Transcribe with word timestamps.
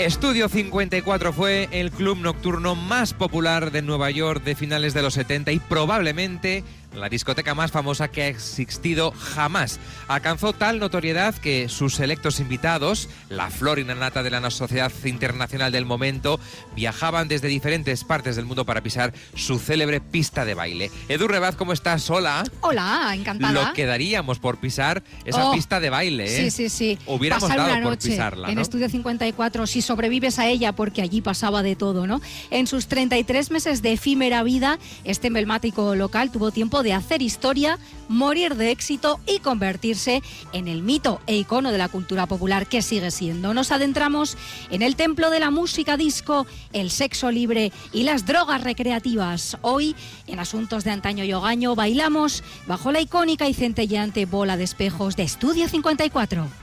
Estudio 0.00 0.48
54 0.48 1.30
fue 1.34 1.68
el 1.72 1.90
club 1.90 2.16
nocturno 2.16 2.74
más 2.74 3.12
popular 3.12 3.70
de 3.70 3.82
Nueva 3.82 4.10
York 4.10 4.42
de 4.42 4.54
finales 4.54 4.94
de 4.94 5.02
los 5.02 5.12
70 5.12 5.52
y 5.52 5.58
probablemente 5.58 6.64
la 6.94 7.08
discoteca 7.08 7.54
más 7.54 7.70
famosa 7.70 8.08
que 8.08 8.22
ha 8.22 8.28
existido 8.28 9.12
jamás. 9.12 9.78
Alcanzó 10.08 10.52
tal 10.52 10.78
notoriedad 10.78 11.34
que 11.34 11.68
sus 11.68 11.94
selectos 11.94 12.40
invitados, 12.40 13.08
la 13.28 13.50
flor 13.50 13.78
y 13.78 13.84
nata 13.84 14.22
de 14.22 14.30
la 14.30 14.50
sociedad 14.50 14.92
internacional 15.04 15.72
del 15.72 15.84
momento, 15.84 16.40
viajaban 16.74 17.28
desde 17.28 17.48
diferentes 17.48 18.04
partes 18.04 18.36
del 18.36 18.46
mundo 18.46 18.64
para 18.64 18.82
pisar 18.82 19.12
su 19.34 19.58
célebre 19.58 20.00
pista 20.00 20.44
de 20.44 20.54
baile. 20.54 20.90
Edu 21.08 21.28
Rebaz, 21.28 21.56
¿cómo 21.56 21.72
estás? 21.72 22.08
Hola. 22.10 22.44
Hola, 22.60 23.12
encantada. 23.14 23.52
Lo 23.52 23.72
quedaríamos 23.72 24.38
por 24.38 24.58
pisar 24.58 25.02
esa 25.24 25.40
Oh, 25.40 25.52
pista 25.54 25.80
de 25.80 25.90
baile, 25.90 26.24
¿eh? 26.24 26.50
Sí, 26.50 26.50
sí, 26.50 26.68
sí. 26.68 26.98
Hubiéramos 27.06 27.44
Pasar 27.44 27.58
dado 27.58 27.72
una 27.72 27.82
por 27.82 27.92
noche 27.92 28.10
pisarla, 28.10 28.48
En 28.48 28.56
¿no? 28.56 28.60
Estudio 28.60 28.88
54, 28.88 29.66
si 29.66 29.80
sobrevives 29.80 30.38
a 30.38 30.48
ella, 30.48 30.72
porque 30.72 31.02
allí 31.02 31.20
pasaba 31.20 31.62
de 31.62 31.76
todo, 31.76 32.06
¿no? 32.06 32.20
En 32.50 32.66
sus 32.66 32.88
33 32.88 33.50
meses 33.50 33.82
de 33.82 33.92
efímera 33.92 34.42
vida, 34.42 34.78
este 35.04 35.28
emblemático 35.28 35.94
local 35.94 36.30
tuvo 36.30 36.50
tiempo 36.50 36.79
de 36.82 36.92
hacer 36.92 37.22
historia, 37.22 37.78
morir 38.08 38.56
de 38.56 38.70
éxito 38.70 39.20
y 39.26 39.38
convertirse 39.38 40.22
en 40.52 40.68
el 40.68 40.82
mito 40.82 41.20
e 41.26 41.36
icono 41.36 41.72
de 41.72 41.78
la 41.78 41.88
cultura 41.88 42.26
popular 42.26 42.66
que 42.66 42.82
sigue 42.82 43.10
siendo. 43.10 43.54
Nos 43.54 43.72
adentramos 43.72 44.36
en 44.70 44.82
el 44.82 44.96
templo 44.96 45.30
de 45.30 45.40
la 45.40 45.50
música 45.50 45.96
disco, 45.96 46.46
el 46.72 46.90
sexo 46.90 47.30
libre 47.30 47.72
y 47.92 48.02
las 48.02 48.26
drogas 48.26 48.62
recreativas. 48.64 49.58
Hoy, 49.62 49.94
en 50.26 50.38
Asuntos 50.38 50.84
de 50.84 50.90
Antaño 50.90 51.24
y 51.24 51.32
bailamos 51.74 52.42
bajo 52.66 52.92
la 52.92 53.00
icónica 53.00 53.48
y 53.48 53.54
centelleante 53.54 54.26
bola 54.26 54.56
de 54.56 54.64
espejos 54.64 55.16
de 55.16 55.22
Estudio 55.22 55.68
54. 55.68 56.59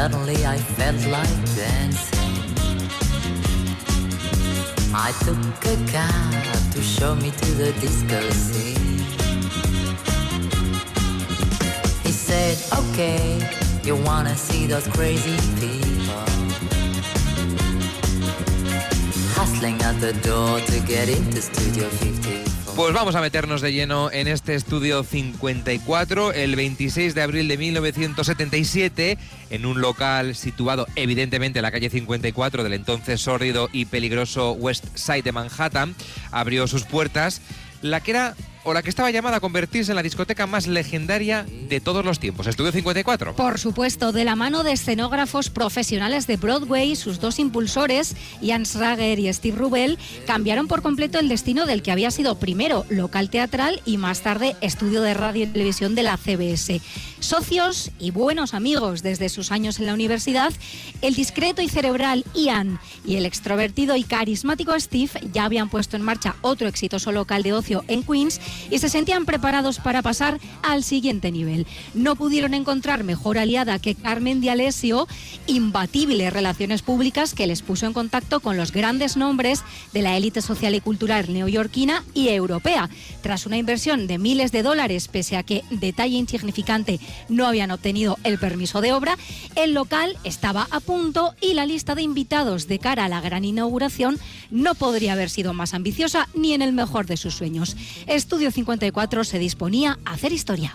Suddenly 0.00 0.46
I 0.46 0.56
felt 0.56 1.02
like 1.08 1.40
dancing. 1.54 2.48
I 4.94 5.12
took 5.24 5.36
a 5.74 5.76
cab 5.92 6.72
to 6.72 6.80
show 6.80 7.14
me 7.14 7.30
to 7.30 7.48
the 7.62 7.70
disco 7.82 8.20
scene. 8.30 8.96
He 12.02 12.12
said, 12.12 12.56
okay, 12.80 13.26
you 13.84 13.94
wanna 14.08 14.36
see 14.36 14.66
those 14.66 14.88
crazy 14.88 15.36
people 15.60 16.24
hustling 19.36 19.78
at 19.82 20.00
the 20.00 20.14
door 20.28 20.60
to 20.60 20.76
get 20.92 21.10
into 21.10 21.42
Studio 21.42 21.86
54. 21.90 22.49
Pues 22.76 22.94
vamos 22.94 23.14
a 23.14 23.20
meternos 23.20 23.60
de 23.60 23.72
lleno 23.72 24.10
en 24.10 24.26
este 24.26 24.54
estudio 24.54 25.02
54, 25.02 26.32
el 26.32 26.56
26 26.56 27.14
de 27.14 27.22
abril 27.22 27.48
de 27.48 27.58
1977, 27.58 29.18
en 29.50 29.66
un 29.66 29.80
local 29.80 30.34
situado 30.34 30.86
evidentemente 30.96 31.58
en 31.58 31.64
la 31.64 31.72
calle 31.72 31.90
54 31.90 32.64
del 32.64 32.72
entonces 32.72 33.20
sórdido 33.20 33.68
y 33.72 33.84
peligroso 33.84 34.52
West 34.52 34.86
Side 34.94 35.22
de 35.22 35.32
Manhattan, 35.32 35.94
abrió 36.30 36.66
sus 36.66 36.84
puertas 36.84 37.42
la 37.82 38.00
que 38.00 38.12
era 38.12 38.34
o 38.64 38.74
la 38.74 38.82
que 38.82 38.90
estaba 38.90 39.10
llamada 39.10 39.38
a 39.38 39.40
convertirse 39.40 39.92
en 39.92 39.96
la 39.96 40.02
discoteca 40.02 40.46
más 40.46 40.66
legendaria 40.66 41.46
de 41.68 41.80
todos 41.80 42.04
los 42.04 42.18
tiempos, 42.18 42.46
Estudio 42.46 42.72
54. 42.72 43.36
Por 43.36 43.58
supuesto, 43.58 44.12
de 44.12 44.24
la 44.24 44.36
mano 44.36 44.62
de 44.62 44.72
escenógrafos 44.72 45.50
profesionales 45.50 46.26
de 46.26 46.36
Broadway, 46.36 46.96
sus 46.96 47.20
dos 47.20 47.38
impulsores, 47.38 48.16
Jan 48.44 48.66
Schrager 48.66 49.18
y 49.18 49.32
Steve 49.32 49.56
Rubel, 49.56 49.98
cambiaron 50.26 50.68
por 50.68 50.82
completo 50.82 51.18
el 51.18 51.28
destino 51.28 51.66
del 51.66 51.82
que 51.82 51.92
había 51.92 52.10
sido 52.10 52.38
primero 52.38 52.84
local 52.88 53.30
teatral 53.30 53.80
y 53.84 53.96
más 53.96 54.20
tarde 54.20 54.56
estudio 54.60 55.02
de 55.02 55.14
radio 55.14 55.44
y 55.44 55.46
televisión 55.46 55.94
de 55.94 56.02
la 56.02 56.16
CBS. 56.16 56.80
Socios 57.20 57.90
y 57.98 58.12
buenos 58.12 58.54
amigos 58.54 59.02
desde 59.02 59.28
sus 59.28 59.52
años 59.52 59.78
en 59.78 59.84
la 59.84 59.92
universidad, 59.92 60.52
el 61.02 61.14
discreto 61.14 61.60
y 61.60 61.68
cerebral 61.68 62.24
Ian 62.34 62.80
y 63.04 63.16
el 63.16 63.26
extrovertido 63.26 63.94
y 63.94 64.04
carismático 64.04 64.72
Steve 64.80 65.10
ya 65.30 65.44
habían 65.44 65.68
puesto 65.68 65.96
en 65.96 66.02
marcha 66.02 66.36
otro 66.40 66.66
exitoso 66.66 67.12
local 67.12 67.42
de 67.42 67.52
ocio 67.52 67.84
en 67.88 68.02
Queens 68.04 68.40
y 68.70 68.78
se 68.78 68.88
sentían 68.88 69.26
preparados 69.26 69.80
para 69.80 70.00
pasar 70.00 70.40
al 70.62 70.82
siguiente 70.82 71.30
nivel. 71.30 71.66
No 71.92 72.16
pudieron 72.16 72.54
encontrar 72.54 73.04
mejor 73.04 73.36
aliada 73.36 73.78
que 73.78 73.94
Carmen 73.94 74.40
Dialesio, 74.40 75.06
imbatible 75.46 76.30
relaciones 76.30 76.80
públicas 76.80 77.34
que 77.34 77.46
les 77.46 77.60
puso 77.60 77.84
en 77.84 77.92
contacto 77.92 78.40
con 78.40 78.56
los 78.56 78.72
grandes 78.72 79.18
nombres 79.18 79.62
de 79.92 80.00
la 80.00 80.16
élite 80.16 80.40
social 80.40 80.74
y 80.74 80.80
cultural 80.80 81.30
neoyorquina 81.30 82.02
y 82.14 82.28
europea. 82.28 82.88
Tras 83.22 83.44
una 83.44 83.58
inversión 83.58 84.06
de 84.06 84.16
miles 84.16 84.52
de 84.52 84.62
dólares, 84.62 85.08
pese 85.08 85.36
a 85.36 85.42
que, 85.42 85.64
detalle 85.70 86.16
insignificante, 86.16 86.98
no 87.28 87.46
habían 87.46 87.70
obtenido 87.70 88.18
el 88.24 88.38
permiso 88.38 88.80
de 88.80 88.92
obra, 88.92 89.16
el 89.54 89.74
local 89.74 90.16
estaba 90.24 90.66
a 90.70 90.80
punto 90.80 91.34
y 91.40 91.54
la 91.54 91.66
lista 91.66 91.94
de 91.94 92.02
invitados 92.02 92.68
de 92.68 92.78
cara 92.78 93.04
a 93.04 93.08
la 93.08 93.20
gran 93.20 93.44
inauguración 93.44 94.18
no 94.50 94.74
podría 94.74 95.12
haber 95.12 95.30
sido 95.30 95.52
más 95.52 95.74
ambiciosa 95.74 96.28
ni 96.34 96.52
en 96.52 96.62
el 96.62 96.72
mejor 96.72 97.06
de 97.06 97.16
sus 97.16 97.34
sueños. 97.34 97.76
Estudio 98.06 98.50
54 98.50 99.24
se 99.24 99.38
disponía 99.38 99.98
a 100.04 100.12
hacer 100.12 100.32
historia. 100.32 100.74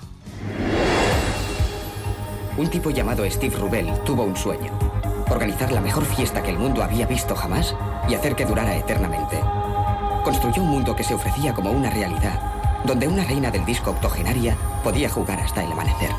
Un 2.58 2.70
tipo 2.70 2.90
llamado 2.90 3.30
Steve 3.30 3.56
Rubel 3.58 3.88
tuvo 4.06 4.24
un 4.24 4.38
sueño. 4.38 4.72
Organizar 5.30 5.72
la 5.72 5.82
mejor 5.82 6.06
fiesta 6.06 6.42
que 6.42 6.52
el 6.52 6.58
mundo 6.58 6.84
había 6.84 7.06
visto 7.06 7.36
jamás 7.36 7.76
y 8.08 8.14
hacer 8.14 8.36
que 8.36 8.46
durara 8.46 8.78
eternamente. 8.78 9.40
Construyó 10.24 10.64
un 10.64 10.70
mundo 10.70 10.96
que 10.96 11.04
se 11.04 11.14
ofrecía 11.14 11.54
como 11.54 11.72
una 11.72 11.90
realidad, 11.90 12.55
donde 12.86 13.08
una 13.08 13.24
reina 13.24 13.52
del 13.52 13.66
disco 13.66 13.92
octogenaria 13.92 14.58
podía 14.84 15.10
jugar 15.10 15.40
hasta 15.40 15.64
el 15.64 15.72
amanecer. 15.72 16.12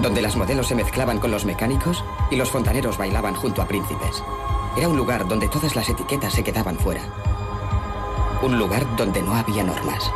Donde 0.00 0.20
las 0.20 0.36
modelos 0.36 0.66
se 0.66 0.74
mezclaban 0.74 1.18
con 1.18 1.30
los 1.30 1.44
mecánicos 1.44 2.04
y 2.30 2.36
los 2.36 2.50
fontaneros 2.50 2.98
bailaban 2.98 3.34
junto 3.34 3.62
a 3.62 3.68
príncipes. 3.68 4.22
Era 4.76 4.88
un 4.88 4.96
lugar 4.96 5.26
donde 5.26 5.48
todas 5.48 5.74
las 5.74 5.88
etiquetas 5.88 6.34
se 6.34 6.44
quedaban 6.44 6.78
fuera. 6.78 7.02
Un 8.42 8.58
lugar 8.58 8.84
donde 8.96 9.22
no 9.22 9.34
había 9.34 9.64
normas. 9.64 10.10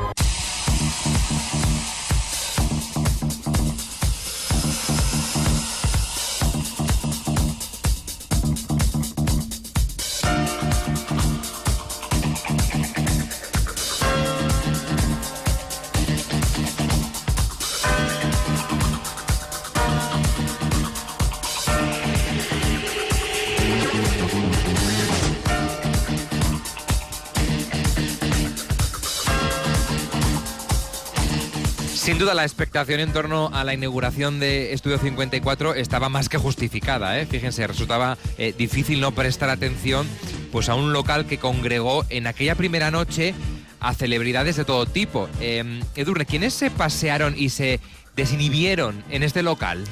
Duda 32.21 32.35
la 32.35 32.43
expectación 32.43 33.01
en 33.01 33.15
torno 33.15 33.49
a 33.55 33.65
la 33.65 33.73
inauguración 33.73 34.41
de 34.41 34.75
Estudio 34.75 34.99
54 34.99 35.75
estaba 35.75 36.11
más 36.11 36.29
que 36.29 36.37
justificada. 36.37 37.19
¿eh? 37.19 37.25
Fíjense, 37.25 37.67
resultaba 37.67 38.19
eh, 38.37 38.55
difícil 38.59 39.01
no 39.01 39.13
prestar 39.13 39.49
atención 39.49 40.07
pues, 40.53 40.69
a 40.69 40.75
un 40.75 40.93
local 40.93 41.25
que 41.25 41.39
congregó 41.39 42.05
en 42.11 42.27
aquella 42.27 42.57
primera 42.57 42.91
noche 42.91 43.35
a 43.81 43.95
celebridades 43.95 44.57
de 44.57 44.67
todo 44.67 44.85
tipo. 44.85 45.31
Eh, 45.41 45.81
Edurne, 45.97 46.27
¿quiénes 46.27 46.53
se 46.53 46.71
pasearon 46.71 47.35
y 47.39 47.49
se 47.49 47.81
desinhibieron 48.17 49.03
en 49.09 49.23
este 49.23 49.43
local? 49.43 49.83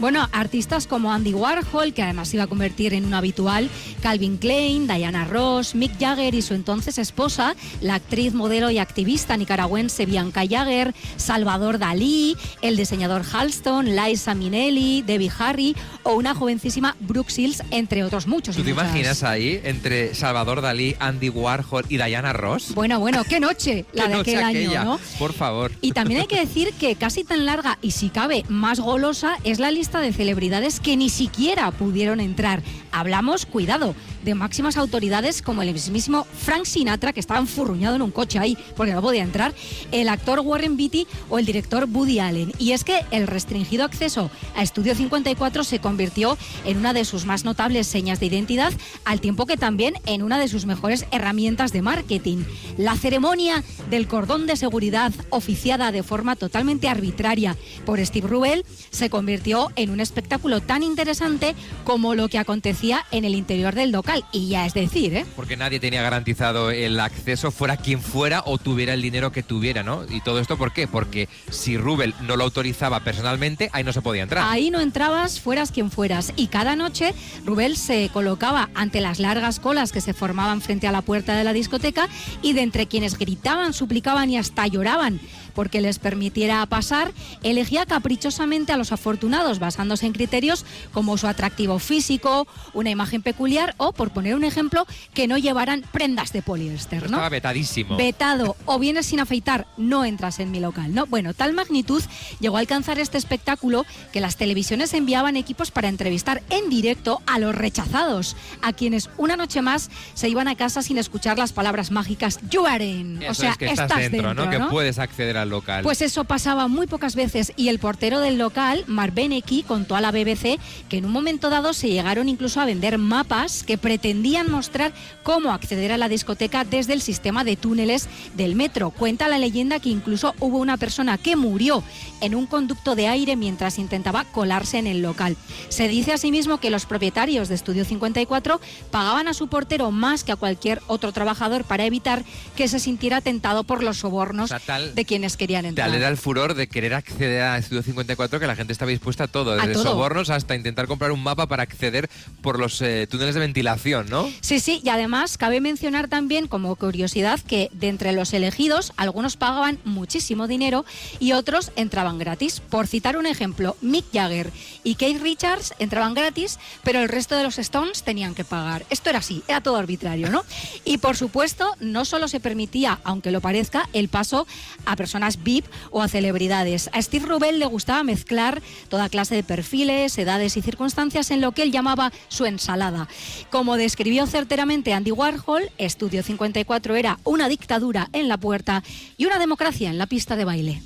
Bueno, 0.00 0.28
artistas 0.30 0.86
como 0.86 1.12
Andy 1.12 1.34
Warhol, 1.34 1.92
que 1.92 2.04
además 2.04 2.28
se 2.28 2.36
iba 2.36 2.44
a 2.44 2.46
convertir 2.46 2.94
en 2.94 3.04
un 3.04 3.14
habitual, 3.14 3.68
Calvin 4.00 4.36
Klein, 4.36 4.86
Diana 4.86 5.24
Ross, 5.24 5.74
Mick 5.74 5.98
Jagger 5.98 6.36
y 6.36 6.42
su 6.42 6.54
entonces 6.54 6.98
esposa, 6.98 7.56
la 7.80 7.96
actriz, 7.96 8.32
modelo 8.32 8.70
y 8.70 8.78
activista 8.78 9.36
nicaragüense 9.36 10.06
Bianca 10.06 10.42
Jagger, 10.48 10.94
Salvador 11.16 11.80
Dalí, 11.80 12.36
el 12.62 12.76
diseñador 12.76 13.22
Halston, 13.32 13.96
Liza 13.96 14.36
Minnelli, 14.36 15.02
Debbie 15.02 15.32
Harry 15.36 15.74
o 16.04 16.14
una 16.14 16.32
jovencísima 16.32 16.94
Brooke 17.00 17.32
Shields, 17.32 17.64
entre 17.72 18.04
otros 18.04 18.28
muchos. 18.28 18.54
¿Tú 18.54 18.62
te 18.62 18.72
muchas. 18.72 18.86
imaginas 18.90 19.24
ahí 19.24 19.60
entre 19.64 20.14
Salvador 20.14 20.60
Dalí, 20.62 20.94
Andy 21.00 21.28
Warhol 21.28 21.86
y 21.88 21.96
Diana 21.96 22.32
Ross? 22.32 22.72
Bueno, 22.72 23.00
bueno, 23.00 23.24
qué 23.24 23.40
noche 23.40 23.84
la 23.92 24.04
¿Qué 24.04 24.08
de 24.10 24.16
noche 24.16 24.36
aquel 24.36 24.44
aquella? 24.44 24.80
año, 24.82 24.90
¿no? 24.92 25.00
Por 25.18 25.32
favor. 25.32 25.72
Y 25.80 25.90
también 25.90 26.20
hay 26.20 26.26
que 26.28 26.38
decir 26.38 26.72
que 26.74 26.94
casi 26.94 27.24
tan 27.24 27.44
larga 27.44 27.78
y 27.82 27.90
si 27.90 28.10
cabe 28.10 28.44
más 28.48 28.78
golosa 28.78 29.38
es 29.42 29.58
la 29.58 29.72
lista 29.72 29.87
de 29.96 30.12
celebridades 30.12 30.80
que 30.80 30.98
ni 30.98 31.08
siquiera 31.08 31.70
pudieron 31.70 32.20
entrar. 32.20 32.62
Hablamos, 32.92 33.46
cuidado, 33.46 33.94
de 34.22 34.34
máximas 34.34 34.76
autoridades 34.76 35.40
como 35.40 35.62
el 35.62 35.72
mismísimo 35.72 36.24
Frank 36.24 36.66
Sinatra, 36.66 37.14
que 37.14 37.20
estaba 37.20 37.40
enfurruñado 37.40 37.96
en 37.96 38.02
un 38.02 38.10
coche 38.10 38.38
ahí 38.38 38.58
porque 38.76 38.92
no 38.92 39.00
podía 39.00 39.22
entrar, 39.22 39.54
el 39.90 40.08
actor 40.08 40.40
Warren 40.40 40.76
Beatty 40.76 41.06
o 41.30 41.38
el 41.38 41.46
director 41.46 41.88
Woody 41.90 42.18
Allen. 42.18 42.52
Y 42.58 42.72
es 42.72 42.84
que 42.84 43.04
el 43.10 43.26
restringido 43.26 43.84
acceso 43.84 44.30
a 44.54 44.62
Estudio 44.62 44.94
54 44.94 45.64
se 45.64 45.78
convirtió 45.78 46.36
en 46.66 46.76
una 46.76 46.92
de 46.92 47.06
sus 47.06 47.24
más 47.24 47.44
notables 47.44 47.86
señas 47.86 48.20
de 48.20 48.26
identidad, 48.26 48.72
al 49.06 49.22
tiempo 49.22 49.46
que 49.46 49.56
también 49.56 49.94
en 50.04 50.22
una 50.22 50.38
de 50.38 50.48
sus 50.48 50.66
mejores 50.66 51.06
herramientas 51.10 51.72
de 51.72 51.82
marketing. 51.82 52.44
La 52.76 52.96
ceremonia 52.96 53.64
del 53.88 54.06
cordón 54.06 54.46
de 54.46 54.56
seguridad 54.56 55.12
oficiada 55.30 55.92
de 55.92 56.02
forma 56.02 56.36
totalmente 56.36 56.88
arbitraria 56.88 57.56
por 57.86 58.04
Steve 58.04 58.28
Rubel 58.28 58.66
se 58.90 59.08
convirtió 59.08 59.70
en 59.78 59.90
un 59.90 60.00
espectáculo 60.00 60.60
tan 60.60 60.82
interesante 60.82 61.54
como 61.84 62.14
lo 62.14 62.28
que 62.28 62.38
acontecía 62.38 63.04
en 63.10 63.24
el 63.24 63.34
interior 63.34 63.74
del 63.74 63.92
local. 63.92 64.24
Y 64.32 64.48
ya 64.48 64.66
es 64.66 64.74
decir, 64.74 65.14
¿eh? 65.14 65.26
Porque 65.36 65.56
nadie 65.56 65.80
tenía 65.80 66.02
garantizado 66.02 66.70
el 66.70 66.98
acceso, 67.00 67.50
fuera 67.50 67.76
quien 67.76 68.00
fuera 68.00 68.42
o 68.46 68.58
tuviera 68.58 68.94
el 68.94 69.02
dinero 69.02 69.32
que 69.32 69.42
tuviera, 69.42 69.82
¿no? 69.82 70.04
Y 70.08 70.20
todo 70.20 70.40
esto, 70.40 70.56
¿por 70.56 70.72
qué? 70.72 70.86
Porque 70.86 71.28
si 71.50 71.76
Rubel 71.76 72.14
no 72.22 72.36
lo 72.36 72.44
autorizaba 72.44 73.00
personalmente, 73.00 73.70
ahí 73.72 73.84
no 73.84 73.92
se 73.92 74.02
podía 74.02 74.22
entrar. 74.22 74.44
Ahí 74.48 74.70
no 74.70 74.80
entrabas, 74.80 75.40
fueras 75.40 75.70
quien 75.70 75.90
fueras. 75.90 76.32
Y 76.36 76.48
cada 76.48 76.76
noche 76.76 77.14
Rubel 77.44 77.76
se 77.76 78.10
colocaba 78.12 78.70
ante 78.74 79.00
las 79.00 79.18
largas 79.18 79.60
colas 79.60 79.92
que 79.92 80.00
se 80.00 80.14
formaban 80.14 80.60
frente 80.60 80.86
a 80.86 80.92
la 80.92 81.02
puerta 81.02 81.36
de 81.36 81.44
la 81.44 81.52
discoteca 81.52 82.08
y 82.42 82.52
de 82.52 82.62
entre 82.62 82.86
quienes 82.86 83.18
gritaban, 83.18 83.72
suplicaban 83.72 84.30
y 84.30 84.38
hasta 84.38 84.66
lloraban 84.66 85.20
porque 85.58 85.80
les 85.80 85.98
permitiera 85.98 86.64
pasar, 86.66 87.10
elegía 87.42 87.84
caprichosamente 87.84 88.70
a 88.70 88.76
los 88.76 88.92
afortunados 88.92 89.58
basándose 89.58 90.06
en 90.06 90.12
criterios 90.12 90.64
como 90.92 91.18
su 91.18 91.26
atractivo 91.26 91.80
físico, 91.80 92.46
una 92.74 92.90
imagen 92.90 93.22
peculiar 93.22 93.74
o, 93.76 93.92
por 93.92 94.12
poner 94.12 94.36
un 94.36 94.44
ejemplo, 94.44 94.86
que 95.14 95.26
no 95.26 95.36
llevaran 95.36 95.82
prendas 95.90 96.32
de 96.32 96.42
poliéster, 96.42 97.10
¿no? 97.10 97.16
Estaba 97.16 97.28
vetadísimo. 97.28 97.96
vetado 97.96 98.54
o 98.66 98.78
vienes 98.78 99.06
sin 99.06 99.18
afeitar, 99.18 99.66
no 99.76 100.04
entras 100.04 100.38
en 100.38 100.52
mi 100.52 100.60
local, 100.60 100.94
¿no? 100.94 101.06
Bueno, 101.06 101.34
tal 101.34 101.54
magnitud 101.54 102.04
llegó 102.38 102.56
a 102.56 102.60
alcanzar 102.60 103.00
este 103.00 103.18
espectáculo 103.18 103.84
que 104.12 104.20
las 104.20 104.36
televisiones 104.36 104.94
enviaban 104.94 105.34
equipos 105.34 105.72
para 105.72 105.88
entrevistar 105.88 106.40
en 106.50 106.70
directo 106.70 107.20
a 107.26 107.40
los 107.40 107.52
rechazados, 107.52 108.36
a 108.62 108.72
quienes 108.72 109.10
una 109.16 109.36
noche 109.36 109.60
más 109.60 109.90
se 110.14 110.28
iban 110.28 110.46
a 110.46 110.54
casa 110.54 110.82
sin 110.82 110.98
escuchar 110.98 111.36
las 111.36 111.52
palabras 111.52 111.90
mágicas 111.90 112.38
You 112.48 112.64
are 112.64 112.86
in. 112.86 113.24
O 113.28 113.34
sea, 113.34 113.50
es 113.50 113.56
que 113.56 113.66
estás, 113.66 113.96
dentro, 113.96 114.34
¿no? 114.34 114.48
Que 114.48 114.60
puedes 114.60 115.00
acceder 115.00 115.36
al 115.36 115.47
local. 115.48 115.82
Pues 115.82 116.02
eso 116.02 116.24
pasaba 116.24 116.68
muy 116.68 116.86
pocas 116.86 117.14
veces 117.14 117.52
y 117.56 117.68
el 117.68 117.78
portero 117.78 118.20
del 118.20 118.38
local, 118.38 118.84
Mark 118.86 119.12
Benecke, 119.14 119.64
contó 119.66 119.96
a 119.96 120.00
la 120.00 120.10
BBC 120.10 120.58
que 120.88 120.98
en 120.98 121.06
un 121.06 121.12
momento 121.12 121.50
dado 121.50 121.72
se 121.72 121.88
llegaron 121.88 122.28
incluso 122.28 122.60
a 122.60 122.64
vender 122.64 122.98
mapas 122.98 123.62
que 123.62 123.78
pretendían 123.78 124.50
mostrar 124.50 124.92
cómo 125.22 125.50
acceder 125.52 125.92
a 125.92 125.98
la 125.98 126.08
discoteca 126.08 126.64
desde 126.64 126.92
el 126.92 127.00
sistema 127.02 127.44
de 127.44 127.56
túneles 127.56 128.08
del 128.36 128.54
metro. 128.54 128.90
Cuenta 128.90 129.28
la 129.28 129.38
leyenda 129.38 129.80
que 129.80 129.88
incluso 129.88 130.34
hubo 130.40 130.58
una 130.58 130.76
persona 130.76 131.18
que 131.18 131.36
murió 131.36 131.82
en 132.20 132.34
un 132.34 132.46
conducto 132.46 132.94
de 132.94 133.08
aire 133.08 133.36
mientras 133.36 133.78
intentaba 133.78 134.24
colarse 134.24 134.78
en 134.78 134.86
el 134.86 135.02
local. 135.02 135.36
Se 135.68 135.88
dice 135.88 136.12
asimismo 136.12 136.58
que 136.58 136.70
los 136.70 136.86
propietarios 136.86 137.48
de 137.48 137.54
Estudio 137.54 137.84
54 137.84 138.60
pagaban 138.90 139.28
a 139.28 139.34
su 139.34 139.48
portero 139.48 139.90
más 139.90 140.24
que 140.24 140.32
a 140.32 140.36
cualquier 140.36 140.80
otro 140.86 141.12
trabajador 141.12 141.64
para 141.64 141.84
evitar 141.84 142.24
que 142.56 142.68
se 142.68 142.78
sintiera 142.80 143.20
tentado 143.20 143.64
por 143.64 143.82
los 143.82 143.98
sobornos 143.98 144.44
O 144.44 144.48
sea, 144.48 144.60
tal- 144.60 144.94
de 144.94 145.04
quienes 145.04 145.36
querían 145.38 145.64
entrar. 145.64 145.88
Tal 145.88 145.96
era 145.96 146.08
el 146.08 146.18
furor 146.18 146.52
de 146.52 146.66
querer 146.66 146.92
acceder 146.92 147.42
a 147.42 147.56
Estudio 147.56 147.82
54 147.82 148.38
que 148.38 148.46
la 148.46 148.56
gente 148.56 148.74
estaba 148.74 148.90
dispuesta 148.90 149.24
a 149.24 149.28
todo, 149.28 149.56
desde 149.56 149.72
todo. 149.72 149.84
sobornos 149.84 150.28
hasta 150.28 150.54
intentar 150.54 150.86
comprar 150.86 151.12
un 151.12 151.22
mapa 151.22 151.46
para 151.46 151.62
acceder 151.62 152.10
por 152.42 152.58
los 152.58 152.82
eh, 152.82 153.06
túneles 153.10 153.34
de 153.34 153.40
ventilación, 153.40 154.10
¿no? 154.10 154.30
Sí, 154.42 154.60
sí, 154.60 154.82
y 154.84 154.90
además 154.90 155.38
cabe 155.38 155.60
mencionar 155.60 156.08
también 156.08 156.48
como 156.48 156.76
curiosidad 156.76 157.40
que 157.40 157.70
de 157.72 157.88
entre 157.88 158.12
los 158.12 158.34
elegidos 158.34 158.92
algunos 158.96 159.36
pagaban 159.36 159.78
muchísimo 159.84 160.46
dinero 160.46 160.84
y 161.20 161.32
otros 161.32 161.72
entraban 161.76 162.18
gratis. 162.18 162.60
Por 162.60 162.86
citar 162.86 163.16
un 163.16 163.26
ejemplo, 163.26 163.76
Mick 163.80 164.04
Jagger 164.12 164.50
y 164.82 164.96
Keith 164.96 165.22
Richards 165.22 165.74
entraban 165.78 166.14
gratis, 166.14 166.58
pero 166.82 167.00
el 167.00 167.08
resto 167.08 167.36
de 167.36 167.44
los 167.44 167.58
Stones 167.58 168.02
tenían 168.02 168.34
que 168.34 168.44
pagar. 168.44 168.84
Esto 168.90 169.10
era 169.10 169.20
así, 169.20 169.42
era 169.46 169.60
todo 169.60 169.76
arbitrario, 169.76 170.30
¿no? 170.30 170.44
Y 170.84 170.98
por 170.98 171.16
supuesto, 171.16 171.74
no 171.80 172.04
solo 172.04 172.28
se 172.28 172.40
permitía, 172.40 173.00
aunque 173.04 173.30
lo 173.30 173.40
parezca, 173.40 173.88
el 173.92 174.08
paso 174.08 174.46
a 174.84 174.96
personas 174.96 175.17
VIP 175.42 175.66
o 175.90 176.02
a 176.02 176.08
celebridades. 176.08 176.90
A 176.92 177.02
Steve 177.02 177.26
Rubel 177.26 177.58
le 177.58 177.66
gustaba 177.66 178.02
mezclar 178.04 178.62
toda 178.88 179.08
clase 179.08 179.34
de 179.34 179.42
perfiles, 179.42 180.16
edades 180.18 180.56
y 180.56 180.62
circunstancias 180.62 181.30
en 181.30 181.40
lo 181.40 181.52
que 181.52 181.62
él 181.62 181.72
llamaba 181.72 182.12
su 182.28 182.46
ensalada. 182.46 183.08
Como 183.50 183.76
describió 183.76 184.26
certeramente 184.26 184.92
Andy 184.92 185.12
Warhol, 185.12 185.70
Estudio 185.78 186.22
54 186.22 186.96
era 186.96 187.18
una 187.24 187.48
dictadura 187.48 188.08
en 188.12 188.28
la 188.28 188.38
puerta 188.38 188.82
y 189.16 189.26
una 189.26 189.38
democracia 189.38 189.90
en 189.90 189.98
la 189.98 190.06
pista 190.06 190.36
de 190.36 190.44
baile. 190.44 190.82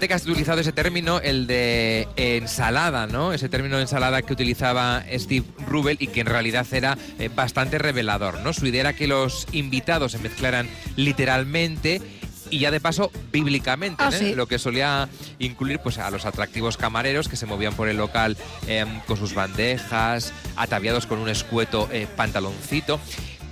Fíjate 0.00 0.08
que 0.08 0.14
has 0.14 0.26
utilizado 0.26 0.60
ese 0.62 0.72
término, 0.72 1.20
el 1.20 1.46
de 1.46 2.08
ensalada, 2.16 3.06
¿no? 3.06 3.34
Ese 3.34 3.50
término 3.50 3.76
de 3.76 3.82
ensalada 3.82 4.22
que 4.22 4.32
utilizaba 4.32 5.04
Steve 5.12 5.44
Rubel 5.68 5.98
y 6.00 6.06
que 6.06 6.20
en 6.20 6.26
realidad 6.26 6.66
era 6.72 6.96
eh, 7.18 7.28
bastante 7.28 7.76
revelador, 7.76 8.40
¿no? 8.40 8.54
Su 8.54 8.64
idea 8.66 8.80
era 8.80 8.92
que 8.94 9.06
los 9.06 9.46
invitados 9.52 10.12
se 10.12 10.18
mezclaran 10.18 10.70
literalmente 10.96 12.00
y 12.48 12.60
ya 12.60 12.70
de 12.70 12.80
paso 12.80 13.12
bíblicamente, 13.30 14.02
Ah, 14.02 14.08
¿eh? 14.10 14.18
sí. 14.18 14.34
lo 14.34 14.46
que 14.46 14.58
solía 14.58 15.06
incluir 15.38 15.80
pues 15.80 15.98
a 15.98 16.10
los 16.10 16.24
atractivos 16.24 16.78
camareros 16.78 17.28
que 17.28 17.36
se 17.36 17.44
movían 17.44 17.74
por 17.74 17.86
el 17.90 17.98
local 17.98 18.38
eh, 18.68 18.86
con 19.06 19.18
sus 19.18 19.34
bandejas, 19.34 20.32
ataviados 20.56 21.04
con 21.04 21.18
un 21.18 21.28
escueto 21.28 21.90
eh, 21.92 22.06
pantaloncito. 22.16 22.98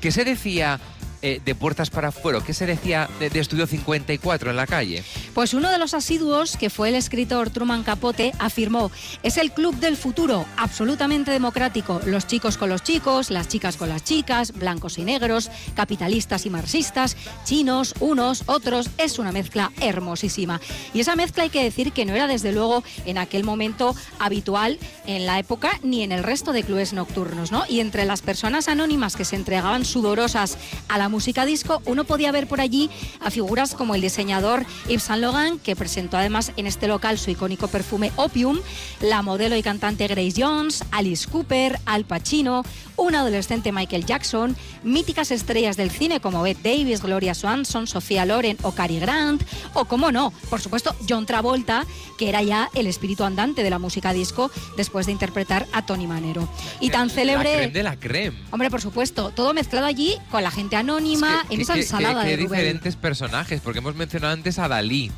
¿Qué 0.00 0.11
se 0.12 0.25
decía 0.25 0.81
eh, 1.22 1.40
de 1.44 1.54
puertas 1.54 1.90
para 1.90 2.08
afuera? 2.08 2.40
¿Qué 2.44 2.54
se 2.54 2.66
decía 2.66 3.08
de, 3.18 3.30
de 3.30 3.40
Estudio 3.40 3.66
54 3.66 4.50
en 4.50 4.56
la 4.56 4.66
calle? 4.66 5.02
Pues 5.34 5.54
uno 5.54 5.70
de 5.70 5.78
los 5.78 5.94
asiduos, 5.94 6.56
que 6.56 6.70
fue 6.70 6.90
el 6.90 6.94
escritor 6.94 7.50
Truman 7.50 7.82
Capote, 7.82 8.32
afirmó, 8.38 8.90
es 9.22 9.37
el 9.37 9.52
club 9.52 9.76
del 9.76 9.96
futuro, 9.96 10.46
absolutamente 10.56 11.30
democrático, 11.30 12.00
los 12.06 12.26
chicos 12.26 12.56
con 12.56 12.68
los 12.68 12.82
chicos, 12.82 13.30
las 13.30 13.48
chicas 13.48 13.76
con 13.76 13.88
las 13.88 14.04
chicas, 14.04 14.52
blancos 14.52 14.98
y 14.98 15.04
negros, 15.04 15.50
capitalistas 15.75 16.46
y 16.46 16.50
marxistas, 16.50 17.16
chinos, 17.44 17.94
unos, 18.00 18.44
otros, 18.46 18.90
es 18.98 19.18
una 19.18 19.32
mezcla 19.32 19.72
hermosísima. 19.80 20.60
Y 20.94 21.00
esa 21.00 21.16
mezcla 21.16 21.44
hay 21.44 21.50
que 21.50 21.64
decir 21.64 21.92
que 21.92 22.04
no 22.04 22.14
era 22.14 22.26
desde 22.26 22.52
luego 22.52 22.82
en 23.06 23.18
aquel 23.18 23.44
momento 23.44 23.94
habitual 24.18 24.78
en 25.06 25.26
la 25.26 25.38
época 25.38 25.70
ni 25.82 26.02
en 26.02 26.12
el 26.12 26.22
resto 26.22 26.52
de 26.52 26.62
clubes 26.62 26.92
nocturnos, 26.92 27.52
¿no? 27.52 27.64
Y 27.68 27.80
entre 27.80 28.04
las 28.04 28.22
personas 28.22 28.68
anónimas 28.68 29.16
que 29.16 29.25
se 29.25 29.37
entregaban 29.37 29.84
sudorosas 29.84 30.58
a 30.88 30.98
la 30.98 31.08
la 31.09 31.12
música 31.12 31.47
disco, 31.47 31.81
uno 31.87 32.05
podía 32.05 32.31
ver 32.33 32.47
por 32.47 32.61
allí 32.61 32.91
a 33.21 33.31
figuras 33.31 33.75
como 33.75 33.95
el 33.95 34.03
diseñador 34.03 34.67
Yves 34.88 35.05
Saint 35.05 35.23
Laurent, 35.23 35.62
que 35.62 35.75
presentó 35.75 36.19
además 36.19 36.53
en 36.59 36.67
este 36.67 36.87
local 36.87 37.19
su 37.19 37.31
icónico 37.31 37.67
perfume 37.69 38.12
Opium, 38.17 38.59
la 39.00 39.23
modelo 39.23 39.57
y 39.57 39.62
cantante 39.62 40.07
Grace 40.07 40.35
Jones, 40.37 40.85
Alice 40.91 41.27
Cooper, 41.27 41.81
Al 41.87 42.05
Pacino, 42.05 42.62
un 42.97 43.15
adolescente 43.15 43.73
Michael 43.73 44.05
Jackson, 44.05 44.55
míticas 44.83 45.31
estrellas 45.31 45.79
del 45.79 45.91
cine 45.91 46.21
como 46.21 46.43
Bette 46.43 46.77
Davis, 46.77 47.00
Gloria 47.00 47.35
Swanson, 47.35 47.87
Sofía 47.87 48.27
Loren 48.27 48.59
o 48.62 48.73
Cary 48.73 48.99
Grant, 48.99 49.43
o 49.73 49.87
como 49.87 50.12
no, 50.12 50.31
por 50.50 50.61
supuesto, 50.61 50.95
John 51.09 51.25
Travolta, 51.25 51.87
que 52.19 52.29
era 52.29 52.43
ya 52.43 52.69
el 52.75 52.87
espíritu 52.87 53.25
andante 53.25 53.62
de 53.62 53.71
la 53.71 53.79
música 53.79 54.12
disco 54.12 54.50
después 54.77 55.07
de 55.07 55.12
interpretar 55.12 55.67
a 55.73 55.87
Tony 55.87 56.07
Manero. 56.07 56.47
Y 56.81 56.91
tan 56.91 57.09
La 57.09 57.15
célebre... 57.15 57.53
creme 57.55 57.73
de 57.73 57.83
la 57.83 57.97
creme. 57.97 58.37
Hombre, 58.50 58.69
por 58.69 58.83
supuesto, 58.83 59.31
todo 59.31 59.55
mezclado 59.55 59.87
allí 59.87 60.17
con 60.31 60.43
la 60.43 60.50
gente 60.50 60.77
anónima 60.77 60.98
Es 60.99 61.49
que- 61.49 61.55
en 61.55 61.61
esa 61.61 61.75
que- 61.75 61.81
ensalada 61.81 62.23
que- 62.25 62.31
de 62.31 62.37
Rubén. 62.37 62.50
diferentes 62.50 62.97
personajes, 62.97 63.61
porque 63.61 63.78
hemos 63.78 63.95
mencionado 63.95 64.33
antes 64.35 64.59
a 64.59 64.69
Dalí. 64.69 65.11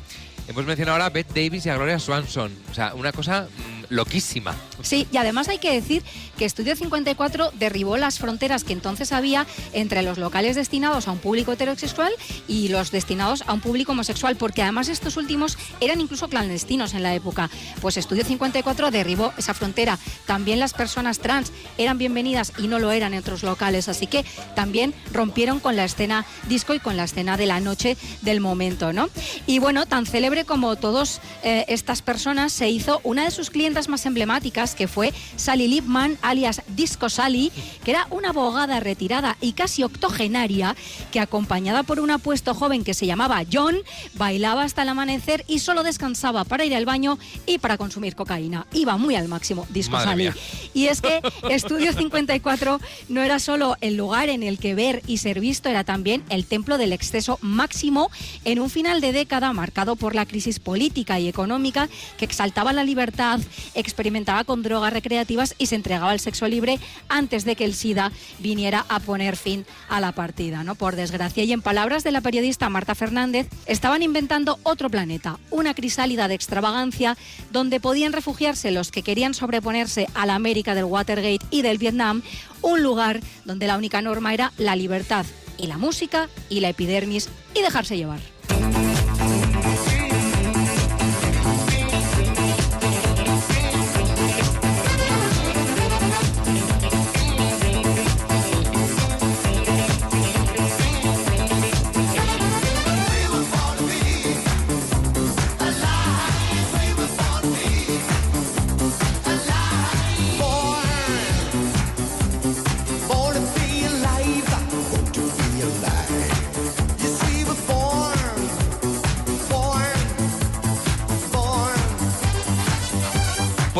Hemos 0.47 0.65
mencionado 0.65 0.93
ahora 0.95 1.05
a 1.05 1.09
Bette 1.09 1.43
Davis 1.45 1.65
y 1.65 1.69
a 1.69 1.75
Gloria 1.75 1.99
Swanson. 1.99 2.51
O 2.69 2.73
sea, 2.73 2.93
una 2.95 3.11
cosa 3.11 3.47
mm, 3.49 3.80
loquísima. 3.91 4.55
Sí, 4.81 5.07
y 5.11 5.17
además 5.17 5.47
hay 5.47 5.59
que 5.59 5.71
decir 5.71 6.01
que 6.37 6.45
Estudio 6.45 6.75
54 6.75 7.51
derribó 7.59 7.97
las 7.97 8.17
fronteras 8.17 8.63
que 8.63 8.73
entonces 8.73 9.11
había 9.11 9.45
entre 9.73 10.01
los 10.01 10.17
locales 10.17 10.55
destinados 10.55 11.07
a 11.07 11.11
un 11.11 11.19
público 11.19 11.51
heterosexual 11.51 12.11
y 12.47 12.69
los 12.69 12.89
destinados 12.89 13.43
a 13.45 13.53
un 13.53 13.61
público 13.61 13.91
homosexual, 13.91 14.37
porque 14.37 14.63
además 14.63 14.87
estos 14.87 15.17
últimos 15.17 15.57
eran 15.81 16.01
incluso 16.01 16.29
clandestinos 16.29 16.95
en 16.95 17.03
la 17.03 17.13
época. 17.13 17.51
Pues 17.81 17.97
Estudio 17.97 18.25
54 18.25 18.89
derribó 18.89 19.33
esa 19.37 19.53
frontera. 19.53 19.99
También 20.25 20.59
las 20.59 20.73
personas 20.73 21.19
trans 21.19 21.51
eran 21.77 21.97
bienvenidas 21.97 22.53
y 22.57 22.67
no 22.67 22.79
lo 22.79 22.91
eran 22.91 23.13
en 23.13 23.19
otros 23.19 23.43
locales, 23.43 23.89
así 23.89 24.07
que 24.07 24.25
también 24.55 24.93
rompieron 25.11 25.59
con 25.59 25.75
la 25.75 25.83
escena 25.83 26.25
disco 26.47 26.73
y 26.73 26.79
con 26.79 26.97
la 26.97 27.03
escena 27.03 27.37
de 27.37 27.45
la 27.45 27.59
noche 27.59 27.97
del 28.21 28.39
momento, 28.39 28.93
¿no? 28.93 29.09
Y 29.45 29.59
bueno, 29.59 29.85
tan 29.85 30.05
célebre 30.05 30.45
como 30.45 30.75
todas 30.77 31.21
estas 31.43 32.01
personas, 32.01 32.53
se 32.53 32.69
hizo 32.69 33.01
una 33.03 33.25
de 33.25 33.31
sus 33.31 33.49
más 33.87 34.05
emblemáticas, 34.05 34.75
que 34.75 34.87
fue 34.87 35.13
Sally 35.35 35.67
Lipman, 35.67 36.17
alias 36.21 36.61
Disco 36.75 37.09
Sally, 37.09 37.51
que 37.83 37.91
era 37.91 38.07
una 38.09 38.29
abogada 38.29 38.79
retirada 38.79 39.37
y 39.41 39.53
casi 39.53 39.83
octogenaria, 39.83 40.75
que 41.11 41.19
acompañada 41.19 41.83
por 41.83 41.99
un 41.99 42.11
apuesto 42.11 42.53
joven 42.53 42.83
que 42.83 42.93
se 42.93 43.05
llamaba 43.05 43.43
John, 43.51 43.77
bailaba 44.13 44.63
hasta 44.63 44.83
el 44.83 44.89
amanecer 44.89 45.45
y 45.47 45.59
solo 45.59 45.83
descansaba 45.83 46.43
para 46.43 46.65
ir 46.65 46.75
al 46.75 46.85
baño 46.85 47.17
y 47.45 47.57
para 47.57 47.77
consumir 47.77 48.15
cocaína. 48.15 48.67
Iba 48.73 48.97
muy 48.97 49.15
al 49.15 49.27
máximo, 49.27 49.65
Disco 49.69 49.93
Madre 49.93 50.09
Sally. 50.09 50.23
mía. 50.23 50.35
Y 50.73 50.87
es 50.87 51.01
que 51.01 51.21
Estudio 51.49 51.93
54 51.93 52.79
no 53.09 53.21
era 53.21 53.39
solo 53.39 53.77
el 53.81 53.97
lugar 53.97 54.29
en 54.29 54.43
el 54.43 54.57
que 54.57 54.75
ver 54.75 55.01
y 55.07 55.17
ser 55.17 55.39
visto, 55.39 55.69
era 55.69 55.83
también 55.83 56.23
el 56.29 56.45
templo 56.45 56.77
del 56.77 56.93
exceso 56.93 57.39
máximo 57.41 58.09
en 58.45 58.59
un 58.59 58.69
final 58.69 59.01
de 59.01 59.11
década 59.11 59.53
marcado 59.53 59.95
por 59.95 60.15
la 60.15 60.25
crisis 60.25 60.59
política 60.59 61.19
y 61.19 61.27
económica 61.27 61.89
que 62.17 62.25
exaltaba 62.25 62.73
la 62.73 62.83
libertad, 62.83 63.39
experimentaba 63.75 64.43
con 64.43 64.63
drogas 64.63 64.93
recreativas 64.93 65.55
y 65.57 65.67
se 65.67 65.75
entregaba 65.75 66.11
al 66.11 66.19
sexo 66.19 66.47
libre 66.47 66.79
antes 67.09 67.45
de 67.45 67.55
que 67.55 67.65
el 67.65 67.73
SIDA 67.73 68.11
viniera 68.39 68.85
a 68.89 68.99
poner 68.99 69.37
fin 69.37 69.65
a 69.89 69.99
la 69.99 70.11
partida, 70.11 70.63
¿no? 70.63 70.75
Por 70.75 70.95
desgracia. 70.95 71.43
Y 71.43 71.51
en 71.51 71.61
palabras 71.61 72.03
de 72.03 72.11
la 72.11 72.21
periodista 72.21 72.69
Marta 72.69 72.95
Fernández, 72.95 73.47
estaban 73.65 74.01
inventando 74.03 74.59
otro 74.63 74.89
planeta, 74.89 75.39
una 75.49 75.73
crisálida 75.73 76.27
de 76.27 76.35
extravagancia 76.35 77.17
donde 77.51 77.79
podían 77.79 78.13
refugiarse 78.13 78.71
los 78.71 78.91
que 78.91 79.03
querían 79.03 79.33
sobreponerse 79.33 80.07
a 80.13 80.25
la 80.25 80.35
América 80.35 80.75
del 80.75 80.85
Watergate 80.85 81.45
y 81.49 81.61
del 81.61 81.77
Vietnam, 81.77 82.21
un 82.61 82.83
lugar 82.83 83.21
donde 83.45 83.67
la 83.67 83.77
única 83.77 84.01
norma 84.01 84.33
era 84.33 84.51
la 84.57 84.75
libertad 84.75 85.25
y 85.57 85.67
la 85.67 85.77
música 85.77 86.29
y 86.49 86.59
la 86.59 86.69
epidermis 86.69 87.29
y 87.53 87.61
dejarse 87.61 87.97
llevar. 87.97 88.19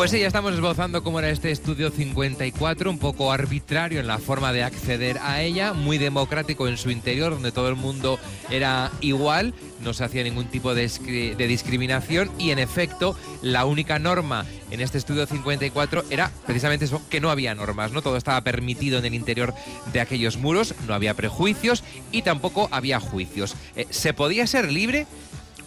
Pues 0.02 0.10
sí, 0.10 0.18
ya 0.18 0.26
estamos 0.26 0.52
esbozando 0.52 1.04
cómo 1.04 1.20
era 1.20 1.30
este 1.30 1.52
estudio 1.52 1.88
54, 1.92 2.90
un 2.90 2.98
poco 2.98 3.30
arbitrario 3.30 4.00
en 4.00 4.08
la 4.08 4.18
forma 4.18 4.52
de 4.52 4.64
acceder 4.64 5.16
a 5.22 5.42
ella, 5.42 5.74
muy 5.74 5.96
democrático 5.96 6.66
en 6.66 6.76
su 6.76 6.90
interior, 6.90 7.34
donde 7.34 7.52
todo 7.52 7.68
el 7.68 7.76
mundo 7.76 8.18
era 8.50 8.90
igual, 9.00 9.54
no 9.80 9.94
se 9.94 10.02
hacía 10.02 10.24
ningún 10.24 10.46
tipo 10.46 10.74
de, 10.74 10.88
discriminación 11.38 12.32
y 12.36 12.50
en 12.50 12.58
efecto 12.58 13.16
la 13.42 13.64
única 13.64 14.00
norma 14.00 14.44
en 14.72 14.80
este 14.80 14.98
estudio 14.98 15.24
54 15.24 16.06
era 16.10 16.32
precisamente 16.46 16.86
eso, 16.86 17.00
que 17.08 17.20
no 17.20 17.30
había 17.30 17.54
normas, 17.54 17.92
¿no? 17.92 18.02
Todo 18.02 18.16
estaba 18.16 18.40
permitido 18.40 18.98
en 18.98 19.04
el 19.04 19.14
interior 19.14 19.54
de 19.92 20.00
aquellos 20.00 20.36
muros, 20.36 20.74
no 20.88 20.94
había 20.94 21.14
prejuicios 21.14 21.84
y 22.10 22.22
tampoco 22.22 22.68
había 22.72 22.98
juicios. 22.98 23.54
Eh, 23.76 23.86
¿Se 23.90 24.12
podía 24.12 24.48
ser 24.48 24.72
libre? 24.72 25.06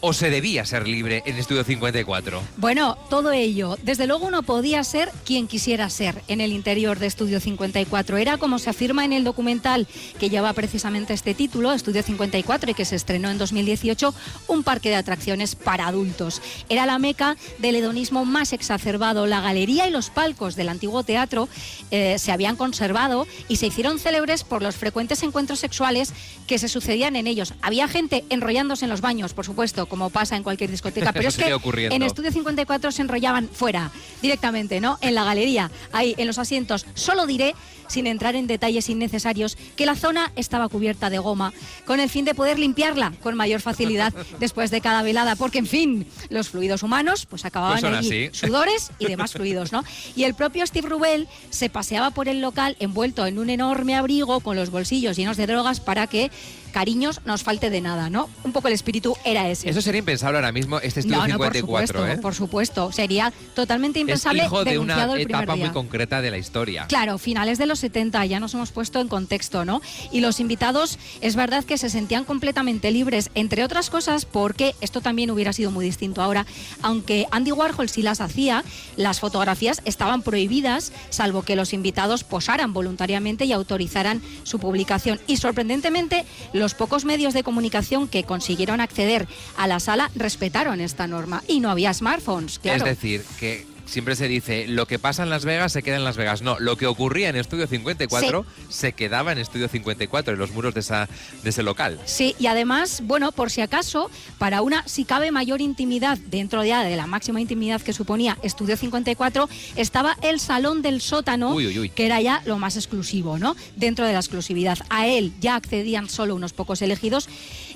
¿O 0.07 0.13
se 0.13 0.29
debía 0.29 0.63
ser 0.65 0.87
libre 0.87 1.23
en 1.25 1.35
Estudio 1.37 1.63
54? 1.63 2.39
Bueno, 2.57 2.95
todo 3.09 3.31
ello. 3.31 3.75
Desde 3.81 4.05
luego 4.05 4.27
uno 4.27 4.43
podía 4.43 4.83
ser 4.83 5.09
quien 5.25 5.47
quisiera 5.47 5.89
ser 5.89 6.21
en 6.27 6.41
el 6.41 6.51
interior 6.51 6.99
de 6.99 7.07
Estudio 7.07 7.39
54. 7.39 8.17
Era 8.17 8.37
como 8.37 8.59
se 8.59 8.69
afirma 8.69 9.03
en 9.03 9.13
el 9.13 9.23
documental 9.23 9.87
que 10.19 10.29
lleva 10.29 10.53
precisamente 10.53 11.15
este 11.15 11.33
título, 11.33 11.73
Estudio 11.73 12.03
54, 12.03 12.69
y 12.69 12.73
que 12.75 12.85
se 12.85 12.95
estrenó 12.95 13.31
en 13.31 13.39
2018, 13.39 14.13
un 14.47 14.61
parque 14.61 14.89
de 14.89 14.95
atracciones 14.97 15.55
para 15.55 15.87
adultos. 15.87 16.39
Era 16.69 16.85
la 16.85 16.99
meca 16.99 17.35
del 17.57 17.75
hedonismo 17.75 18.25
más 18.25 18.53
exacerbado. 18.53 19.25
La 19.25 19.41
galería 19.41 19.87
y 19.87 19.91
los 19.91 20.11
palcos 20.11 20.55
del 20.55 20.69
antiguo 20.69 21.01
teatro 21.01 21.49
eh, 21.89 22.19
se 22.19 22.31
habían 22.31 22.57
conservado 22.57 23.25
y 23.47 23.55
se 23.55 23.65
hicieron 23.65 23.97
célebres 23.97 24.43
por 24.43 24.61
los 24.61 24.75
frecuentes 24.75 25.23
encuentros 25.23 25.57
sexuales 25.57 26.13
que 26.45 26.59
se 26.59 26.67
sucedían 26.67 27.15
en 27.15 27.25
ellos. 27.25 27.55
Había 27.63 27.87
gente 27.87 28.23
enrollándose 28.29 28.85
en 28.85 28.91
los 28.91 29.01
baños, 29.01 29.33
por 29.33 29.45
supuesto, 29.45 29.87
como 29.95 30.09
pasa 30.09 30.35
en 30.35 30.43
cualquier 30.43 30.69
discoteca, 30.69 31.13
pero 31.13 31.29
es 31.29 31.37
que 31.37 31.53
ocurriendo. 31.53 31.95
en 31.95 32.03
Estudio 32.03 32.29
54 32.29 32.91
se 32.91 33.01
enrollaban 33.01 33.47
fuera, 33.47 33.91
directamente, 34.21 34.81
¿no? 34.81 34.97
En 34.99 35.15
la 35.15 35.23
galería, 35.23 35.71
ahí, 35.93 36.13
en 36.17 36.27
los 36.27 36.37
asientos. 36.37 36.85
Solo 36.95 37.25
diré, 37.25 37.55
sin 37.87 38.07
entrar 38.07 38.35
en 38.35 38.47
detalles 38.47 38.89
innecesarios, 38.89 39.57
que 39.75 39.85
la 39.85 39.95
zona 39.95 40.31
estaba 40.35 40.69
cubierta 40.69 41.09
de 41.09 41.17
goma, 41.17 41.53
con 41.85 41.99
el 41.99 42.09
fin 42.09 42.25
de 42.25 42.35
poder 42.35 42.59
limpiarla 42.59 43.13
con 43.21 43.35
mayor 43.35 43.61
facilidad 43.61 44.13
después 44.39 44.71
de 44.71 44.81
cada 44.81 45.03
velada, 45.03 45.35
porque, 45.35 45.59
en 45.59 45.67
fin, 45.67 46.07
los 46.29 46.49
fluidos 46.49 46.83
humanos 46.83 47.25
pues 47.25 47.45
acababan 47.45 47.79
Pues 47.81 47.93
allí, 47.93 48.29
sudores 48.31 48.91
y 48.99 49.05
demás 49.05 49.33
fluidos, 49.33 49.71
¿no? 49.71 49.83
Y 50.15 50.23
el 50.23 50.33
propio 50.33 50.65
Steve 50.65 50.89
Rubel 50.89 51.27
se 51.49 51.69
paseaba 51.69 52.11
por 52.11 52.27
el 52.27 52.41
local 52.41 52.75
envuelto 52.79 53.25
en 53.25 53.39
un 53.39 53.49
enorme 53.49 53.95
abrigo 53.95 54.39
con 54.39 54.55
los 54.55 54.69
bolsillos 54.69 55.17
llenos 55.17 55.37
de 55.37 55.47
drogas 55.47 55.79
para 55.79 56.07
que 56.07 56.31
cariños 56.75 57.21
nos 57.23 57.41
falte 57.41 57.69
de 57.69 57.79
nada, 57.79 58.09
¿no? 58.09 58.29
Un 58.43 58.51
poco 58.51 58.67
el 58.67 58.73
espíritu 58.73 59.15
era 59.23 59.49
ese. 59.49 59.69
Eso 59.69 59.81
sería 59.81 59.99
impensable 59.99 60.39
ahora 60.39 60.51
mismo, 60.51 60.77
este 60.81 60.99
estudio 60.99 61.19
no, 61.19 61.27
no, 61.27 61.37
por 61.37 61.53
54, 61.53 61.87
supuesto, 61.87 62.19
¿eh? 62.19 62.21
por 62.21 62.35
supuesto. 62.35 62.91
Sería 62.91 63.31
totalmente 63.53 63.99
Es 63.99 64.01
impensable 64.01 64.43
hijo 64.43 64.65
de 64.65 64.77
una 64.77 65.15
etapa 65.17 65.55
muy 65.55 65.69
concreta 65.69 66.21
de 66.21 66.31
la 66.31 66.37
historia. 66.37 66.85
Claro, 66.87 67.17
finales 67.17 67.57
de 67.59 67.65
los 67.65 67.74
70, 67.79 68.25
ya 68.25 68.39
nos 68.39 68.53
hemos 68.53 68.71
puesto 68.71 68.99
en 68.99 69.07
contexto, 69.07 69.65
¿no? 69.65 69.81
Y 70.11 70.21
los 70.21 70.39
invitados, 70.39 70.97
es 71.21 71.35
verdad 71.35 71.63
que 71.63 71.77
se 71.77 71.89
sentían 71.89 72.23
completamente 72.23 72.91
libres, 72.91 73.29
entre 73.35 73.63
otras 73.63 73.89
cosas 73.89 74.25
porque 74.25 74.75
esto 74.81 75.01
también 75.01 75.31
hubiera 75.31 75.53
sido 75.53 75.71
muy 75.71 75.85
distinto 75.85 76.21
ahora, 76.21 76.45
aunque 76.81 77.27
Andy 77.31 77.51
Warhol 77.51 77.89
sí 77.89 78.01
las 78.01 78.21
hacía, 78.21 78.63
las 78.95 79.19
fotografías 79.19 79.81
estaban 79.85 80.21
prohibidas, 80.21 80.91
salvo 81.09 81.43
que 81.43 81.55
los 81.55 81.73
invitados 81.73 82.23
posaran 82.23 82.73
voluntariamente 82.73 83.45
y 83.45 83.53
autorizaran 83.53 84.21
su 84.43 84.59
publicación. 84.59 85.19
Y 85.27 85.37
sorprendentemente, 85.37 86.25
los 86.53 86.73
pocos 86.73 87.05
medios 87.05 87.33
de 87.33 87.43
comunicación 87.43 88.07
que 88.07 88.23
consiguieron 88.23 88.81
acceder 88.81 89.27
a 89.57 89.67
la 89.67 89.79
sala 89.79 90.11
respetaron 90.15 90.81
esta 90.81 91.07
norma 91.07 91.43
y 91.47 91.59
no 91.59 91.69
había 91.69 91.93
smartphones, 91.93 92.59
claro. 92.59 92.85
Es 92.85 93.01
decir, 93.01 93.23
que 93.39 93.74
siempre 93.85 94.15
se 94.15 94.27
dice, 94.27 94.67
lo 94.67 94.87
que 94.87 94.99
pasa 94.99 95.23
en 95.23 95.29
Las 95.29 95.45
Vegas 95.45 95.71
se 95.71 95.83
queda 95.83 95.97
en 95.97 96.03
Las 96.03 96.17
Vegas. 96.17 96.41
No, 96.41 96.59
lo 96.59 96.77
que 96.77 96.87
ocurría 96.87 97.29
en 97.29 97.35
Estudio 97.35 97.67
54 97.67 98.45
se 98.69 98.93
quedaba 98.93 99.31
en 99.31 99.37
Estudio 99.37 99.67
54, 99.67 100.33
en 100.33 100.39
los 100.39 100.51
muros 100.51 100.73
de, 100.73 100.79
esa, 100.81 101.07
de 101.43 101.49
ese 101.49 101.63
local. 101.63 101.99
Sí, 102.05 102.35
y 102.39 102.47
además, 102.47 103.01
bueno, 103.03 103.31
por 103.31 103.51
si 103.51 103.61
acaso, 103.61 104.09
para 104.37 104.61
una, 104.61 104.87
si 104.87 105.05
cabe, 105.05 105.31
mayor 105.31 105.61
intimidad, 105.61 106.17
dentro 106.17 106.63
ya 106.63 106.83
de 106.83 106.95
la 106.95 107.07
máxima 107.07 107.41
intimidad 107.41 107.81
que 107.81 107.93
suponía 107.93 108.37
Estudio 108.43 108.77
54, 108.77 109.49
estaba 109.75 110.17
el 110.21 110.39
Salón 110.39 110.81
del 110.81 111.01
Sótano, 111.01 111.53
Uy, 111.53 111.67
uy, 111.67 111.79
uy. 111.79 111.89
que 111.89 112.05
era 112.05 112.21
ya 112.21 112.41
lo 112.45 112.57
más 112.57 112.75
exclusivo, 112.75 113.37
¿no? 113.37 113.55
Dentro 113.75 114.05
de 114.05 114.13
la 114.13 114.19
exclusividad. 114.19 114.77
A 114.89 115.07
él 115.07 115.33
ya 115.39 115.55
accedían 115.55 116.09
solo 116.09 116.35
unos 116.35 116.53
pocos 116.53 116.81
elegidos. 116.81 117.29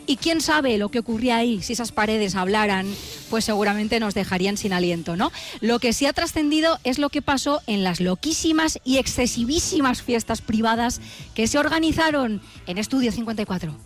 Y 0.10 0.18
quién 0.18 0.42
sabe 0.42 0.80
lo 0.80 0.90
que 0.90 0.98
ocurría 0.98 1.38
ahí, 1.38 1.62
si 1.62 1.74
esas 1.74 1.92
paredes 1.92 2.34
hablaran, 2.34 2.88
pues 3.30 3.46
seguramente 3.46 4.00
nos 4.00 4.16
dejarían 4.16 4.58
sin 4.58 4.74
aliento, 4.74 5.16
¿no? 5.16 5.32
Lo 5.62 5.78
que 5.78 5.94
sí 5.94 6.08
ha 6.08 6.14
trascendido 6.14 6.80
es 6.84 6.98
lo 6.98 7.10
que 7.10 7.22
pasó 7.22 7.62
en 7.68 7.84
las 7.84 8.00
loquísimas 8.00 8.80
y 8.84 8.98
excesivísimas 8.98 10.02
fiestas 10.02 10.42
privadas 10.42 11.00
que 11.36 11.46
se 11.46 11.60
organizaron 11.60 12.42
en 12.66 12.80
Estudio 12.80 13.12
54. 13.12 13.78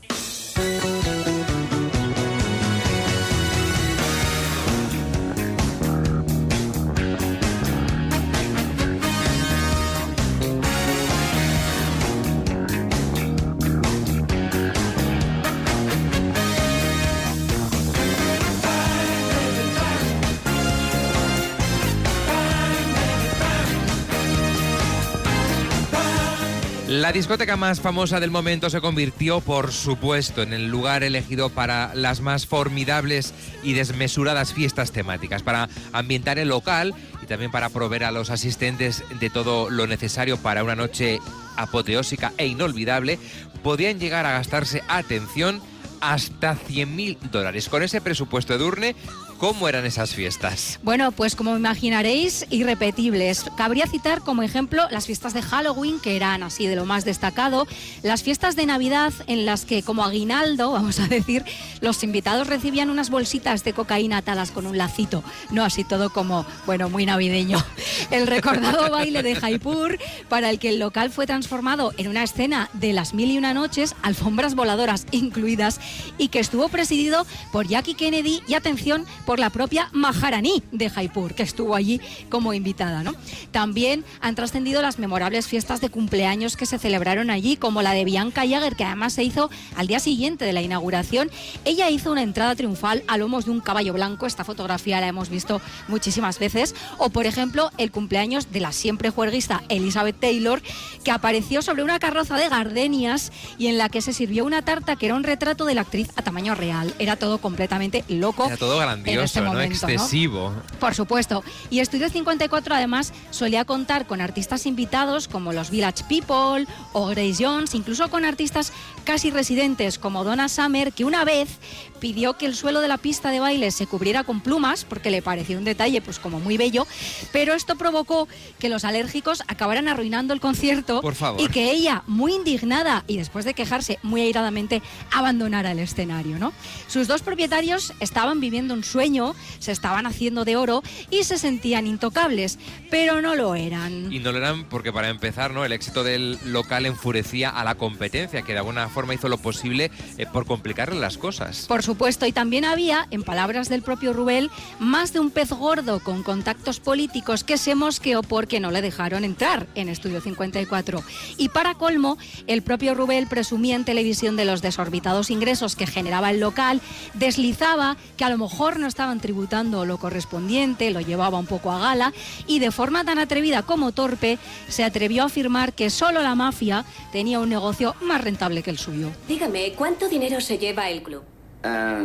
La 26.94 27.12
discoteca 27.12 27.58
más 27.58 27.82
famosa 27.82 28.20
del 28.20 28.30
momento 28.30 28.70
se 28.70 28.80
convirtió, 28.80 29.42
por 29.42 29.72
supuesto, 29.72 30.44
en 30.44 30.54
el 30.54 30.68
lugar 30.68 31.04
elegido 31.04 31.50
para 31.50 31.96
las 31.96 32.22
más 32.22 32.46
formidables 32.46 33.34
y 33.64 33.74
desmesuradas 33.74 34.54
fiestas 34.54 34.92
temáticas, 34.92 35.42
para 35.42 35.70
ambientar 35.92 36.38
el 36.38 36.50
local 36.50 36.94
y 37.24 37.26
también 37.26 37.50
para 37.50 37.70
proveer 37.70 38.04
a 38.04 38.12
los 38.12 38.30
asistentes 38.30 39.04
de 39.20 39.32
todo 39.32 39.72
lo 39.72 39.88
necesario 39.88 40.38
para 40.38 40.64
una 40.64 40.76
noche 40.76 41.20
apoteósica 41.58 42.32
e 42.38 42.46
inolvidable. 42.46 43.18
Podían 43.64 44.00
llegar 44.00 44.28
a 44.28 44.34
gastarse, 44.34 44.84
atención, 44.88 45.64
hasta 46.00 46.56
100.000 46.56 47.18
dólares. 47.32 47.70
Con 47.70 47.82
ese 47.82 48.02
presupuesto 48.02 48.56
de 48.56 48.64
Urne, 48.66 48.96
¿cómo 49.44 49.68
eran 49.68 49.86
esas 49.86 50.16
fiestas? 50.16 50.80
Bueno, 50.84 51.12
pues 51.12 51.36
como 51.36 51.58
imaginaréis, 51.58 52.46
irrepetibles. 52.50 53.44
Cabría 53.58 53.88
citar 53.88 54.22
como 54.22 54.42
ejemplo 54.42 54.88
las 54.90 55.06
fiestas 55.06 55.34
de 55.34 55.42
Halloween, 55.42 56.00
que 56.00 56.16
eran 56.16 56.44
así 56.44 56.66
de 56.66 56.78
lo 56.78 56.86
más 56.86 57.04
destacado, 57.04 57.68
las 58.04 58.24
fiestas 58.24 58.56
de 58.56 58.66
Navidad 58.66 59.12
en 59.28 59.46
las 59.46 59.66
que 59.66 59.84
como 59.84 60.06
aguinaldo, 60.06 60.72
vamos 60.72 61.02
a 61.02 61.10
decir, 61.10 61.44
los 61.82 62.06
invitados 62.06 62.48
recibían 62.48 62.90
unas 62.90 63.10
bolsitas 63.10 63.66
de 63.66 63.74
cocaína 63.74 64.20
atadas 64.20 64.52
con 64.52 64.66
un 64.66 64.78
lacito, 64.78 65.26
no 65.52 65.66
así 65.66 65.84
todo 65.84 66.10
como, 66.10 66.46
bueno, 66.66 66.88
muy 66.88 67.06
navideño. 67.06 67.62
El 68.12 68.28
recordado 68.28 68.92
baile 68.92 69.24
de 69.24 69.36
Jaipur, 69.36 70.00
para 70.30 70.52
el 70.52 70.60
que 70.60 70.70
el 70.70 70.80
local 70.80 71.10
fue 71.10 71.26
transformado 71.26 71.94
en 71.98 72.08
una 72.08 72.24
escena 72.24 72.70
de 72.74 72.94
las 72.94 73.14
mil 73.14 73.30
y 73.30 73.38
una 73.38 73.54
noches, 73.54 73.94
alfombras 74.04 74.56
voladoras 74.56 75.06
incluidas, 75.12 75.82
y 76.18 76.30
que 76.30 76.40
estuvo 76.40 76.70
presidido 76.70 77.26
por 77.52 77.68
Jackie 77.68 77.96
Kennedy 77.96 78.42
y 78.48 78.54
atención 78.54 79.06
por 79.26 79.33
la 79.40 79.50
propia 79.50 79.90
Maharani 79.92 80.64
de 80.72 80.90
Jaipur, 80.90 81.34
que 81.34 81.44
estuvo 81.44 81.76
allí 81.76 82.02
como 82.30 82.54
invitada. 82.54 83.04
¿no? 83.04 83.14
También 83.52 84.04
han 84.22 84.36
trascendido 84.36 84.82
las 84.82 85.00
memorables 85.00 85.48
fiestas 85.48 85.82
de 85.82 85.90
cumpleaños 85.90 86.58
que 86.58 86.66
se 86.66 86.80
celebraron 86.80 87.30
allí, 87.30 87.58
como 87.58 87.82
la 87.82 87.94
de 87.94 88.06
Bianca 88.06 88.42
Jagger, 88.48 88.76
que 88.76 88.84
además 88.84 89.14
se 89.14 89.24
hizo 89.24 89.50
al 89.76 89.88
día 89.88 90.00
siguiente 90.00 90.46
de 90.46 90.54
la 90.54 90.62
inauguración. 90.62 91.30
Ella 91.66 91.90
hizo 91.90 92.12
una 92.12 92.24
entrada 92.24 92.56
triunfal 92.56 93.04
a 93.08 93.18
lomos 93.18 93.46
de 93.46 93.52
un 93.52 93.62
caballo 93.62 93.94
blanco, 93.94 94.26
esta 94.26 94.44
fotografía 94.44 95.00
la 95.02 95.08
hemos 95.08 95.30
visto 95.30 95.62
muchísimas 95.88 96.40
veces, 96.40 96.76
o 96.98 97.10
por 97.10 97.26
ejemplo 97.26 97.72
el 97.78 97.92
cumpleaños 97.92 98.52
de 98.52 98.60
la 98.60 98.72
siempre 98.72 99.10
juerguista 99.10 99.64
Elizabeth 99.70 100.20
Taylor, 100.20 100.62
que 101.04 101.12
apareció 101.12 101.62
sobre 101.62 101.84
una 101.84 102.00
carroza 102.00 102.38
de 102.38 102.50
gardenias 102.50 103.32
y 103.58 103.68
en 103.68 103.78
la 103.78 103.90
que 103.90 104.02
se 104.02 104.14
sirvió 104.14 104.46
una 104.46 104.64
tarta 104.64 104.96
que 104.96 105.06
era 105.06 105.16
un 105.16 105.24
retrato 105.24 105.66
de 105.66 105.76
la 105.76 105.82
actriz 105.82 106.10
a 106.16 106.22
tamaño 106.22 106.56
real. 106.56 106.94
Era 107.00 107.16
todo 107.16 107.38
completamente 107.40 108.04
loco. 108.08 108.46
Era 108.46 108.58
todo 108.58 108.78
en 109.14 109.22
este 109.22 109.42
¿no? 109.42 109.60
Excesivo. 109.62 110.54
Por 110.80 110.94
supuesto. 110.96 111.44
Y 111.70 111.80
Estudio 111.80 112.10
54 112.10 112.76
además 112.76 113.14
solía 113.32 113.66
contar 113.66 114.06
con 114.06 114.22
artistas 114.22 114.66
invitados 114.66 115.28
como 115.28 115.54
los 115.54 115.70
Village 115.70 116.04
People 116.08 116.68
o 116.94 117.08
Grace 117.08 117.44
Jones, 117.44 117.76
incluso 117.76 118.10
con 118.10 118.26
artistas 118.26 118.74
casi 119.04 119.32
residentes 119.32 120.00
como 120.00 120.24
Donna 120.24 120.50
Summer, 120.50 120.94
que 120.94 121.06
una 121.06 121.26
vez 121.26 121.60
pidió 122.00 122.34
que 122.38 122.46
el 122.46 122.56
suelo 122.56 122.82
de 122.82 122.90
la 122.90 122.98
pista 122.98 123.32
de 123.32 123.40
baile 123.40 123.72
se 123.72 123.88
cubriera 123.88 124.26
con 124.26 124.42
plumas 124.42 124.84
porque 124.84 125.10
le 125.10 125.22
pareció 125.22 125.58
un 125.58 125.64
detalle 125.64 126.02
pues 126.02 126.20
como 126.20 126.40
muy 126.42 126.58
bello, 126.58 126.86
pero 127.32 127.54
esto 127.54 127.78
provocó 127.78 128.28
que 128.60 128.68
los 128.68 128.84
alérgicos 128.84 129.42
acabaran 129.48 129.88
arruinando 129.88 130.34
el 130.34 130.42
concierto 130.42 131.00
Por 131.00 131.16
favor. 131.16 131.40
y 131.40 131.48
que 131.48 131.72
ella, 131.72 132.04
muy 132.08 132.34
indignada 132.34 133.06
y 133.08 133.16
después 133.16 133.46
de 133.46 133.54
quejarse 133.54 134.00
muy 134.04 134.22
airadamente, 134.22 134.82
abandonara 135.12 135.72
el 135.72 135.80
escenario, 135.80 136.40
¿no? 136.40 136.52
Sus 136.88 137.08
dos 137.08 137.22
propietarios 137.22 137.94
estaban 138.02 138.42
viviendo 138.42 138.74
un 138.74 138.84
sueño, 138.84 139.34
se 139.60 139.72
estaban 139.72 140.06
haciendo 140.06 140.44
de 140.44 140.58
oro 140.58 140.84
y 141.10 141.24
se 141.24 141.38
sentían 141.38 141.88
intocables, 141.88 142.60
pero 142.90 143.22
no 143.22 143.36
lo 143.36 143.56
eran. 143.56 144.12
Y 144.12 144.20
no 144.20 144.34
lo 144.34 144.40
eran 144.40 144.66
porque 144.66 144.92
para 144.92 145.10
empezar, 145.10 145.52
¿no? 145.52 145.64
El 145.64 145.72
éxito 145.72 146.04
del 146.04 146.38
local 146.46 146.86
enfurecía 146.86 147.50
a 147.50 147.64
la 147.64 147.76
competencia, 147.76 148.42
que 148.42 148.52
de 148.52 148.60
alguna 148.60 148.90
forma 148.94 149.14
hizo 149.14 149.28
lo 149.28 149.38
posible 149.38 149.92
eh, 150.18 150.26
por 150.32 150.46
complicarle 150.46 151.00
las 151.00 151.18
cosas. 151.18 151.66
Por 151.68 151.84
supuesto, 151.84 152.26
y 152.26 152.32
también 152.32 152.64
había, 152.64 153.08
en 153.12 153.24
palabras 153.24 153.68
del 153.68 153.82
propio 153.82 154.14
Rubel, 154.14 154.50
más 154.80 155.12
de 155.12 155.20
un 155.20 155.32
pez 155.32 155.52
gordo 155.52 156.00
con 156.00 156.24
contactos 156.24 156.80
políticos 156.80 157.44
que 157.44 157.58
se 157.58 157.76
mosqueó 157.76 158.22
porque 158.24 158.60
no 158.60 158.72
le 158.72 158.82
dejaron 158.82 159.24
entrar 159.24 159.68
en 159.76 159.90
Estudio 159.90 160.22
54. 160.22 161.04
Y 161.38 161.50
para 161.50 161.76
colmo, 161.76 162.18
el 162.48 162.62
propio 162.62 162.94
Rubel 162.96 163.28
presumía 163.28 163.76
en 163.76 163.86
televisión 163.86 164.36
de 164.36 164.46
los 164.46 164.62
desorbitados 164.62 165.30
ingresos 165.30 165.76
que 165.76 165.88
generaba 165.88 166.30
el 166.30 166.40
local, 166.40 166.82
deslizaba 167.16 167.98
que 168.18 168.24
a 168.24 168.30
lo 168.30 168.38
mejor 168.38 168.80
no 168.80 168.88
estaban 168.88 169.20
tributando 169.20 169.86
lo 169.86 169.98
correspondiente, 169.98 170.92
lo 170.92 171.02
llevaba 171.02 171.40
un 171.40 171.48
poco 171.48 171.72
a 171.72 171.80
gala, 171.80 172.14
y 172.48 172.60
de 172.60 172.72
forma 172.72 173.04
tan 173.04 173.20
atrevida 173.20 173.64
como 173.64 173.92
torpe, 173.92 174.38
se 174.68 174.84
atrevió 174.84 175.24
a 175.24 175.26
afirmar 175.26 175.74
que 175.74 175.90
solo 175.90 176.22
la 176.22 176.36
mafia 176.36 176.86
tenía 177.12 177.40
un 177.40 177.50
negocio 177.50 177.96
más 178.02 178.22
rentable 178.22 178.64
que 178.64 178.70
el 178.70 178.78
suyo. 178.84 179.10
Dígame, 179.28 179.74
¿cuánto 179.78 180.08
dinero 180.10 180.40
se 180.42 180.58
lleva 180.58 180.90
el 180.90 181.02
club? 181.04 181.24
Ah, 181.64 182.04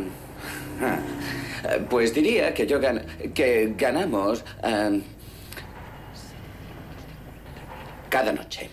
ah, 0.82 0.98
pues 1.90 2.14
diría 2.14 2.54
que 2.54 2.66
yo 2.66 2.80
gan- 2.80 3.04
que 3.34 3.74
ganamos 3.76 4.44
ah, 4.62 4.90
cada 8.08 8.32
noche. 8.32 8.70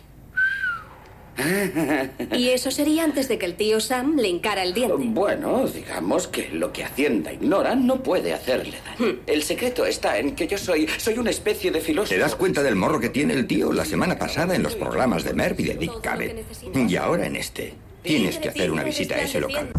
Y 2.32 2.48
eso 2.50 2.72
sería 2.72 3.04
antes 3.04 3.28
de 3.28 3.38
que 3.38 3.46
el 3.46 3.56
tío 3.56 3.82
Sam 3.82 4.16
le 4.16 4.30
encara 4.30 4.64
el 4.64 4.74
diente. 4.74 4.96
Bueno, 5.00 5.68
digamos 5.68 6.30
que 6.30 6.50
lo 6.52 6.72
que 6.72 6.86
Hacienda 6.86 7.34
ignora 7.34 7.76
no 7.76 8.02
puede 8.02 8.34
hacerle 8.34 8.78
daño. 8.86 9.18
El 9.28 9.44
secreto 9.44 9.86
está 9.86 10.18
en 10.18 10.34
que 10.34 10.48
yo 10.48 10.58
soy 10.58 10.88
soy 10.98 11.18
una 11.18 11.32
especie 11.32 11.72
de 11.72 11.82
filósofo. 11.82 12.14
¿Te 12.16 12.20
das 12.22 12.36
cuenta 12.36 12.64
del 12.64 12.76
morro 12.78 13.02
que 13.02 13.10
tiene 13.10 13.34
el 13.34 13.48
tío 13.48 13.74
la 13.74 13.84
semana 13.84 14.18
pasada 14.18 14.56
en 14.56 14.64
los 14.64 14.76
programas 14.76 15.26
de 15.26 15.34
Merv 15.34 15.60
y 15.60 15.64
de 15.66 15.76
Dick 15.76 16.00
Cavett? 16.00 16.46
Y 16.74 16.96
ahora 16.96 17.26
en 17.26 17.36
este. 17.36 17.74
Tienes 18.06 18.38
que 18.38 18.50
hacer 18.50 18.70
una 18.70 18.84
visita 18.84 19.16
a 19.16 19.22
ese 19.22 19.42
local. 19.42 19.72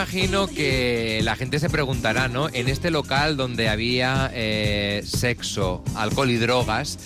Imagino 0.00 0.46
que 0.46 1.20
la 1.24 1.36
gente 1.36 1.58
se 1.58 1.68
preguntará, 1.68 2.26
¿no? 2.28 2.48
En 2.48 2.68
este 2.68 2.90
local 2.90 3.36
donde 3.36 3.68
había 3.68 4.30
eh, 4.32 5.02
sexo, 5.04 5.84
alcohol 5.94 6.30
y 6.30 6.38
drogas, 6.38 6.98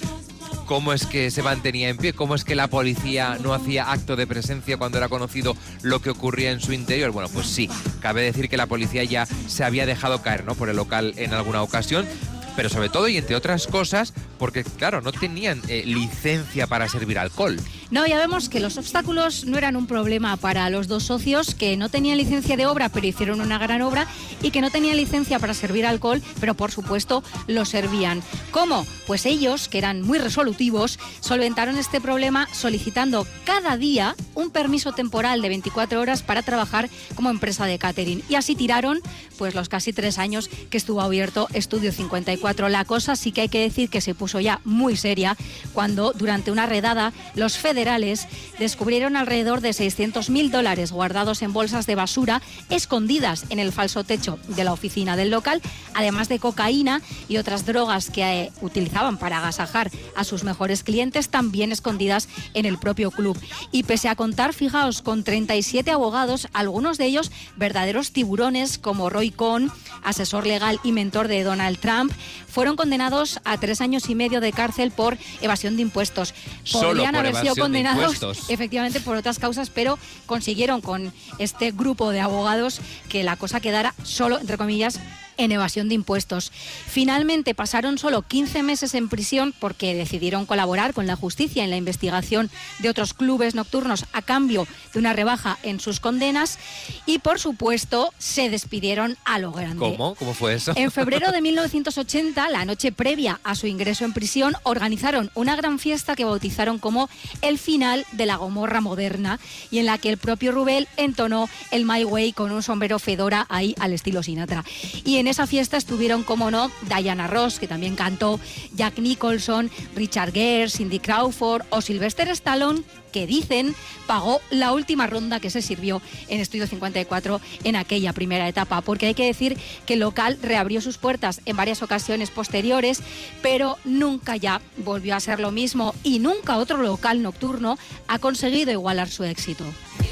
cómo 0.64 0.92
es 0.92 1.04
que 1.04 1.32
se 1.32 1.42
mantenía 1.42 1.88
en 1.88 1.96
pie, 1.96 2.12
cómo 2.12 2.36
es 2.36 2.44
que 2.44 2.54
la 2.54 2.68
policía 2.68 3.36
no 3.42 3.52
hacía 3.52 3.90
acto 3.90 4.14
de 4.14 4.28
presencia 4.28 4.76
cuando 4.76 4.98
era 4.98 5.08
conocido 5.08 5.56
lo 5.82 6.00
que 6.00 6.10
ocurría 6.10 6.52
en 6.52 6.60
su 6.60 6.72
interior. 6.72 7.10
Bueno, 7.10 7.28
pues 7.30 7.48
sí, 7.48 7.68
cabe 7.98 8.22
decir 8.22 8.48
que 8.48 8.56
la 8.56 8.66
policía 8.66 9.02
ya 9.02 9.26
se 9.26 9.64
había 9.64 9.86
dejado 9.86 10.22
caer 10.22 10.44
¿no? 10.44 10.54
por 10.54 10.68
el 10.68 10.76
local 10.76 11.14
en 11.16 11.34
alguna 11.34 11.62
ocasión, 11.62 12.06
pero 12.54 12.68
sobre 12.68 12.90
todo 12.90 13.08
y 13.08 13.16
entre 13.16 13.34
otras 13.34 13.66
cosas, 13.66 14.14
porque 14.38 14.62
claro, 14.62 15.00
no 15.00 15.10
tenían 15.10 15.60
eh, 15.66 15.82
licencia 15.84 16.68
para 16.68 16.88
servir 16.88 17.18
alcohol. 17.18 17.58
No, 17.90 18.06
ya 18.06 18.18
vemos 18.18 18.48
que 18.48 18.60
los 18.60 18.78
obstáculos 18.78 19.44
no 19.44 19.58
eran 19.58 19.76
un 19.76 19.86
problema 19.86 20.36
para 20.36 20.68
los 20.70 20.88
dos 20.88 21.04
socios 21.04 21.54
que 21.54 21.76
no 21.76 21.88
tenían 21.88 22.18
licencia 22.18 22.56
de 22.56 22.66
obra, 22.66 22.88
pero 22.88 23.06
hicieron 23.06 23.40
una 23.40 23.58
gran 23.58 23.82
obra, 23.82 24.06
y 24.42 24.50
que 24.50 24.60
no 24.60 24.70
tenían 24.70 24.96
licencia 24.96 25.38
para 25.38 25.54
servir 25.54 25.86
alcohol, 25.86 26.22
pero 26.40 26.54
por 26.54 26.70
supuesto 26.70 27.22
lo 27.46 27.64
servían. 27.64 28.22
¿Cómo? 28.50 28.86
Pues 29.06 29.26
ellos, 29.26 29.68
que 29.68 29.78
eran 29.78 30.02
muy 30.02 30.18
resolutivos, 30.18 30.98
solventaron 31.20 31.76
este 31.76 32.00
problema 32.00 32.48
solicitando 32.52 33.26
cada 33.44 33.76
día 33.76 34.16
un 34.34 34.50
permiso 34.50 34.92
temporal 34.92 35.42
de 35.42 35.48
24 35.48 36.00
horas 36.00 36.22
para 36.22 36.42
trabajar 36.42 36.88
como 37.14 37.30
empresa 37.30 37.66
de 37.66 37.78
catering. 37.78 38.22
Y 38.28 38.34
así 38.34 38.54
tiraron 38.54 39.00
pues 39.38 39.54
los 39.54 39.68
casi 39.68 39.92
tres 39.92 40.18
años 40.18 40.48
que 40.70 40.76
estuvo 40.76 41.00
abierto 41.00 41.48
Estudio 41.52 41.92
54. 41.92 42.68
La 42.68 42.84
cosa 42.84 43.16
sí 43.16 43.32
que 43.32 43.42
hay 43.42 43.48
que 43.48 43.60
decir 43.60 43.90
que 43.90 44.00
se 44.00 44.14
puso 44.14 44.40
ya 44.40 44.60
muy 44.64 44.96
seria 44.96 45.36
cuando 45.72 46.12
durante 46.12 46.50
una 46.50 46.66
redada 46.66 47.12
los 47.34 47.58
federales 47.84 48.28
descubrieron 48.58 49.14
alrededor 49.14 49.60
de 49.60 49.74
600 49.74 50.30
mil 50.30 50.50
dólares 50.50 50.90
guardados 50.90 51.42
en 51.42 51.52
bolsas 51.52 51.86
de 51.86 51.94
basura 51.94 52.40
escondidas 52.70 53.44
en 53.50 53.58
el 53.58 53.72
falso 53.72 54.04
techo 54.04 54.38
de 54.48 54.64
la 54.64 54.72
oficina 54.72 55.16
del 55.16 55.30
local, 55.30 55.60
además 55.92 56.30
de 56.30 56.38
cocaína 56.38 57.02
y 57.28 57.36
otras 57.36 57.66
drogas 57.66 58.08
que 58.08 58.22
eh, 58.22 58.52
utilizaban 58.62 59.18
para 59.18 59.36
agasajar 59.36 59.90
a 60.16 60.24
sus 60.24 60.44
mejores 60.44 60.82
clientes, 60.82 61.28
también 61.28 61.72
escondidas 61.72 62.30
en 62.54 62.64
el 62.64 62.78
propio 62.78 63.10
club. 63.10 63.38
Y 63.70 63.82
pese 63.82 64.08
a 64.08 64.16
contar, 64.16 64.54
fijaos, 64.54 65.02
con 65.02 65.22
37 65.22 65.90
abogados, 65.90 66.48
algunos 66.54 66.96
de 66.96 67.04
ellos 67.04 67.30
verdaderos 67.56 68.12
tiburones 68.12 68.78
como 68.78 69.10
Roy 69.10 69.30
Cohn, 69.30 69.70
asesor 70.02 70.46
legal 70.46 70.80
y 70.84 70.92
mentor 70.92 71.28
de 71.28 71.42
Donald 71.42 71.78
Trump, 71.78 72.12
fueron 72.48 72.76
condenados 72.76 73.40
a 73.44 73.58
tres 73.58 73.82
años 73.82 74.08
y 74.08 74.14
medio 74.14 74.40
de 74.40 74.52
cárcel 74.52 74.90
por 74.90 75.18
evasión 75.42 75.76
de 75.76 75.82
impuestos. 75.82 76.34
Podrían 76.72 77.16
haber 77.16 77.34
sido 77.34 77.56
de 77.72 77.84
condenados 77.84 78.48
efectivamente 78.48 79.00
por 79.00 79.16
otras 79.16 79.38
causas, 79.38 79.70
pero 79.70 79.98
consiguieron 80.26 80.80
con 80.80 81.12
este 81.38 81.70
grupo 81.72 82.10
de 82.10 82.20
abogados 82.20 82.80
que 83.08 83.22
la 83.22 83.36
cosa 83.36 83.60
quedara 83.60 83.94
solo, 84.02 84.38
entre 84.38 84.56
comillas, 84.56 85.00
en 85.36 85.52
evasión 85.52 85.88
de 85.88 85.94
impuestos. 85.94 86.52
Finalmente 86.86 87.54
pasaron 87.54 87.98
solo 87.98 88.22
15 88.22 88.62
meses 88.62 88.94
en 88.94 89.08
prisión 89.08 89.54
porque 89.58 89.94
decidieron 89.94 90.46
colaborar 90.46 90.94
con 90.94 91.06
la 91.06 91.16
justicia 91.16 91.64
en 91.64 91.70
la 91.70 91.76
investigación 91.76 92.50
de 92.78 92.88
otros 92.88 93.14
clubes 93.14 93.54
nocturnos 93.54 94.06
a 94.12 94.22
cambio 94.22 94.66
de 94.92 94.98
una 94.98 95.12
rebaja 95.12 95.58
en 95.62 95.80
sus 95.80 96.00
condenas 96.00 96.58
y 97.06 97.18
por 97.18 97.38
supuesto 97.38 98.12
se 98.18 98.50
despidieron 98.50 99.16
a 99.24 99.38
lo 99.38 99.52
grande. 99.52 99.78
¿Cómo? 99.78 100.14
¿Cómo 100.14 100.34
fue 100.34 100.54
eso? 100.54 100.72
En 100.76 100.90
febrero 100.90 101.32
de 101.32 101.40
1980, 101.42 102.48
la 102.50 102.64
noche 102.64 102.92
previa 102.92 103.40
a 103.44 103.54
su 103.54 103.66
ingreso 103.66 104.04
en 104.04 104.12
prisión, 104.12 104.54
organizaron 104.62 105.30
una 105.34 105.56
gran 105.56 105.78
fiesta 105.78 106.16
que 106.16 106.24
bautizaron 106.24 106.78
como 106.78 107.08
el 107.42 107.58
final 107.58 108.06
de 108.12 108.26
la 108.26 108.36
Gomorra 108.36 108.80
moderna 108.80 109.38
y 109.70 109.78
en 109.78 109.86
la 109.86 109.98
que 109.98 110.08
el 110.08 110.18
propio 110.18 110.52
Rubel 110.52 110.88
entonó 110.96 111.48
el 111.70 111.84
My 111.84 112.04
Way 112.04 112.32
con 112.32 112.52
un 112.52 112.62
sombrero 112.62 112.98
fedora 112.98 113.46
ahí 113.48 113.74
al 113.78 113.92
estilo 113.92 114.22
Sinatra. 114.22 114.64
Y 115.04 115.16
en 115.16 115.23
esa 115.28 115.46
fiesta 115.46 115.76
estuvieron, 115.76 116.22
como 116.22 116.50
no, 116.50 116.70
Diana 116.82 117.26
Ross, 117.26 117.58
que 117.58 117.68
también 117.68 117.96
cantó, 117.96 118.40
Jack 118.74 118.98
Nicholson, 118.98 119.70
Richard 119.94 120.32
Gere, 120.32 120.68
Cindy 120.68 120.98
Crawford 120.98 121.64
o 121.70 121.80
Sylvester 121.80 122.28
Stallone, 122.30 122.82
que 123.12 123.26
dicen 123.28 123.76
pagó 124.08 124.40
la 124.50 124.72
última 124.72 125.06
ronda 125.06 125.38
que 125.38 125.48
se 125.48 125.62
sirvió 125.62 126.02
en 126.28 126.40
Estudio 126.40 126.66
54 126.66 127.40
en 127.62 127.76
aquella 127.76 128.12
primera 128.12 128.48
etapa, 128.48 128.80
porque 128.80 129.06
hay 129.06 129.14
que 129.14 129.26
decir 129.26 129.56
que 129.86 129.94
el 129.94 130.00
local 130.00 130.36
reabrió 130.42 130.80
sus 130.80 130.98
puertas 130.98 131.40
en 131.46 131.56
varias 131.56 131.82
ocasiones 131.82 132.30
posteriores, 132.30 133.02
pero 133.40 133.78
nunca 133.84 134.36
ya 134.36 134.60
volvió 134.78 135.14
a 135.14 135.20
ser 135.20 135.38
lo 135.38 135.52
mismo 135.52 135.94
y 136.02 136.18
nunca 136.18 136.58
otro 136.58 136.78
local 136.78 137.22
nocturno 137.22 137.78
ha 138.08 138.18
conseguido 138.18 138.72
igualar 138.72 139.08
su 139.08 139.22
éxito. 139.22 139.64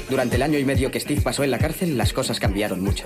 Durante 0.09 0.37
el 0.37 0.41
año 0.41 0.59
y 0.59 0.65
medio 0.65 0.91
que 0.91 0.99
Steve 0.99 1.21
pasó 1.21 1.43
en 1.43 1.51
la 1.51 1.59
cárcel, 1.59 1.97
las 1.97 2.13
cosas 2.13 2.39
cambiaron 2.39 2.81
mucho. 2.81 3.05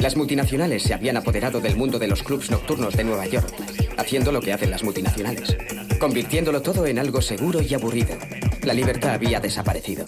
Las 0.00 0.16
multinacionales 0.16 0.82
se 0.82 0.94
habían 0.94 1.18
apoderado 1.18 1.60
del 1.60 1.76
mundo 1.76 1.98
de 1.98 2.08
los 2.08 2.22
clubs 2.22 2.50
nocturnos 2.50 2.96
de 2.96 3.04
Nueva 3.04 3.26
York, 3.26 3.52
haciendo 3.98 4.32
lo 4.32 4.40
que 4.40 4.52
hacen 4.52 4.70
las 4.70 4.82
multinacionales, 4.82 5.56
convirtiéndolo 5.98 6.62
todo 6.62 6.86
en 6.86 6.98
algo 6.98 7.20
seguro 7.20 7.60
y 7.60 7.74
aburrido. 7.74 8.16
La 8.62 8.72
libertad 8.72 9.12
había 9.12 9.40
desaparecido. 9.40 10.06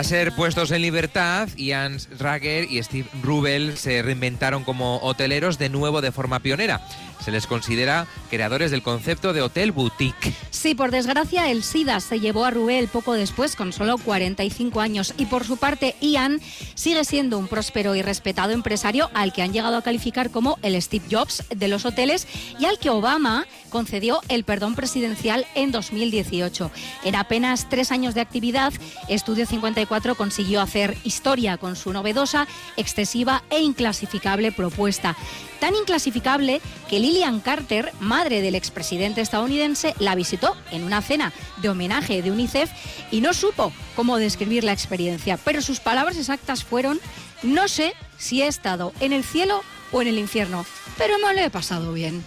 Tras 0.00 0.08
ser 0.08 0.32
puestos 0.32 0.70
en 0.70 0.80
libertad, 0.80 1.46
Ian 1.58 1.98
Rager 2.18 2.64
y 2.72 2.82
Steve 2.82 3.06
Rubel 3.22 3.76
se 3.76 4.00
reinventaron 4.00 4.64
como 4.64 4.96
hoteleros 5.02 5.58
de 5.58 5.68
nuevo 5.68 6.00
de 6.00 6.10
forma 6.10 6.40
pionera. 6.40 6.80
Se 7.22 7.30
les 7.30 7.46
considera 7.46 8.06
creadores 8.30 8.70
del 8.70 8.82
concepto 8.82 9.34
de 9.34 9.42
hotel 9.42 9.72
boutique. 9.72 10.32
Sí, 10.60 10.74
por 10.74 10.90
desgracia, 10.90 11.50
el 11.50 11.62
SIDA 11.62 12.00
se 12.00 12.20
llevó 12.20 12.44
a 12.44 12.50
Rubel 12.50 12.88
poco 12.88 13.14
después, 13.14 13.56
con 13.56 13.72
solo 13.72 13.96
45 13.96 14.82
años. 14.82 15.14
Y 15.16 15.24
por 15.24 15.46
su 15.46 15.56
parte, 15.56 15.96
Ian 16.02 16.38
sigue 16.74 17.02
siendo 17.06 17.38
un 17.38 17.48
próspero 17.48 17.94
y 17.94 18.02
respetado 18.02 18.52
empresario 18.52 19.08
al 19.14 19.32
que 19.32 19.40
han 19.40 19.54
llegado 19.54 19.78
a 19.78 19.82
calificar 19.82 20.30
como 20.30 20.58
el 20.60 20.80
Steve 20.82 21.06
Jobs 21.10 21.44
de 21.48 21.68
los 21.68 21.86
hoteles 21.86 22.28
y 22.58 22.66
al 22.66 22.78
que 22.78 22.90
Obama 22.90 23.46
concedió 23.70 24.20
el 24.28 24.44
perdón 24.44 24.74
presidencial 24.74 25.46
en 25.54 25.72
2018. 25.72 26.70
En 27.04 27.16
apenas 27.16 27.70
tres 27.70 27.90
años 27.90 28.14
de 28.14 28.20
actividad, 28.20 28.74
Estudio 29.08 29.46
54 29.46 30.14
consiguió 30.14 30.60
hacer 30.60 30.94
historia 31.04 31.56
con 31.56 31.74
su 31.74 31.90
novedosa, 31.90 32.46
excesiva 32.76 33.44
e 33.48 33.60
inclasificable 33.60 34.52
propuesta. 34.52 35.16
Tan 35.60 35.74
inclasificable 35.74 36.60
que 36.88 36.98
Lillian 36.98 37.40
Carter, 37.40 37.92
madre 38.00 38.40
del 38.40 38.54
expresidente 38.54 39.20
estadounidense, 39.20 39.94
la 39.98 40.14
visitó 40.14 40.49
en 40.70 40.84
una 40.84 41.02
cena 41.02 41.32
de 41.58 41.68
homenaje 41.68 42.22
de 42.22 42.30
UNICEF 42.30 42.70
y 43.10 43.20
no 43.20 43.32
supo 43.32 43.72
cómo 43.96 44.18
describir 44.18 44.64
la 44.64 44.72
experiencia. 44.72 45.38
Pero 45.38 45.62
sus 45.62 45.80
palabras 45.80 46.16
exactas 46.16 46.64
fueron, 46.64 47.00
no 47.42 47.68
sé 47.68 47.94
si 48.18 48.42
he 48.42 48.46
estado 48.46 48.92
en 49.00 49.12
el 49.12 49.24
cielo 49.24 49.62
o 49.92 50.02
en 50.02 50.08
el 50.08 50.18
infierno, 50.18 50.64
pero 50.98 51.18
me 51.18 51.34
lo 51.34 51.40
he 51.40 51.50
pasado 51.50 51.92
bien. 51.92 52.24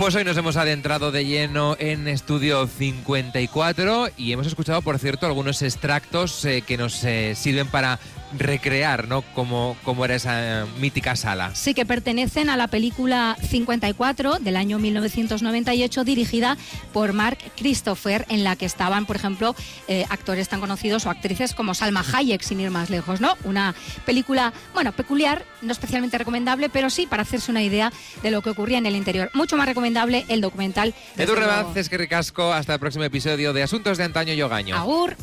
Pues 0.00 0.14
hoy 0.14 0.24
nos 0.24 0.38
hemos 0.38 0.56
adentrado 0.56 1.12
de 1.12 1.26
lleno 1.26 1.76
en 1.78 2.08
Estudio 2.08 2.66
54 2.66 4.08
y 4.16 4.32
hemos 4.32 4.46
escuchado, 4.46 4.80
por 4.80 4.98
cierto, 4.98 5.26
algunos 5.26 5.60
extractos 5.60 6.42
eh, 6.46 6.62
que 6.66 6.78
nos 6.78 7.04
eh, 7.04 7.34
sirven 7.36 7.66
para 7.66 7.98
recrear, 8.38 9.08
¿no? 9.08 9.22
Cómo, 9.34 9.76
cómo 9.84 10.04
era 10.04 10.14
esa 10.14 10.62
eh, 10.62 10.66
mítica 10.78 11.16
sala. 11.16 11.54
Sí, 11.54 11.74
que 11.74 11.86
pertenecen 11.86 12.50
a 12.50 12.56
la 12.56 12.68
película 12.68 13.36
54 13.40 14.38
del 14.38 14.56
año 14.56 14.78
1998, 14.78 16.04
dirigida 16.04 16.56
por 16.92 17.12
Mark 17.12 17.38
Christopher, 17.56 18.26
en 18.28 18.44
la 18.44 18.56
que 18.56 18.66
estaban, 18.66 19.06
por 19.06 19.16
ejemplo, 19.16 19.54
eh, 19.88 20.04
actores 20.08 20.48
tan 20.48 20.60
conocidos 20.60 21.06
o 21.06 21.10
actrices 21.10 21.54
como 21.54 21.74
Salma 21.74 22.04
Hayek, 22.12 22.42
sin 22.42 22.60
ir 22.60 22.70
más 22.70 22.90
lejos, 22.90 23.20
¿no? 23.20 23.36
Una 23.44 23.74
película, 24.06 24.52
bueno, 24.74 24.92
peculiar, 24.92 25.44
no 25.62 25.72
especialmente 25.72 26.18
recomendable, 26.18 26.68
pero 26.68 26.90
sí 26.90 27.06
para 27.06 27.22
hacerse 27.22 27.50
una 27.50 27.62
idea 27.62 27.92
de 28.22 28.30
lo 28.30 28.42
que 28.42 28.50
ocurría 28.50 28.78
en 28.78 28.86
el 28.86 28.96
interior. 28.96 29.30
Mucho 29.34 29.56
más 29.56 29.66
recomendable 29.66 30.24
el 30.28 30.40
documental. 30.40 30.94
Edu. 31.16 31.34
Rebaz, 31.34 31.76
es 31.76 31.88
que 31.88 31.98
ricasco. 31.98 32.52
Hasta 32.52 32.74
el 32.74 32.80
próximo 32.80 33.04
episodio 33.04 33.52
de 33.52 33.62
Asuntos 33.62 33.98
de 33.98 34.04
Antaño 34.04 34.34
y 34.34 34.42
Ogaño. 34.42 34.76
Agur. 34.76 35.16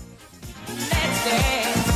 Let's 0.68 1.26
dance. 1.26 1.87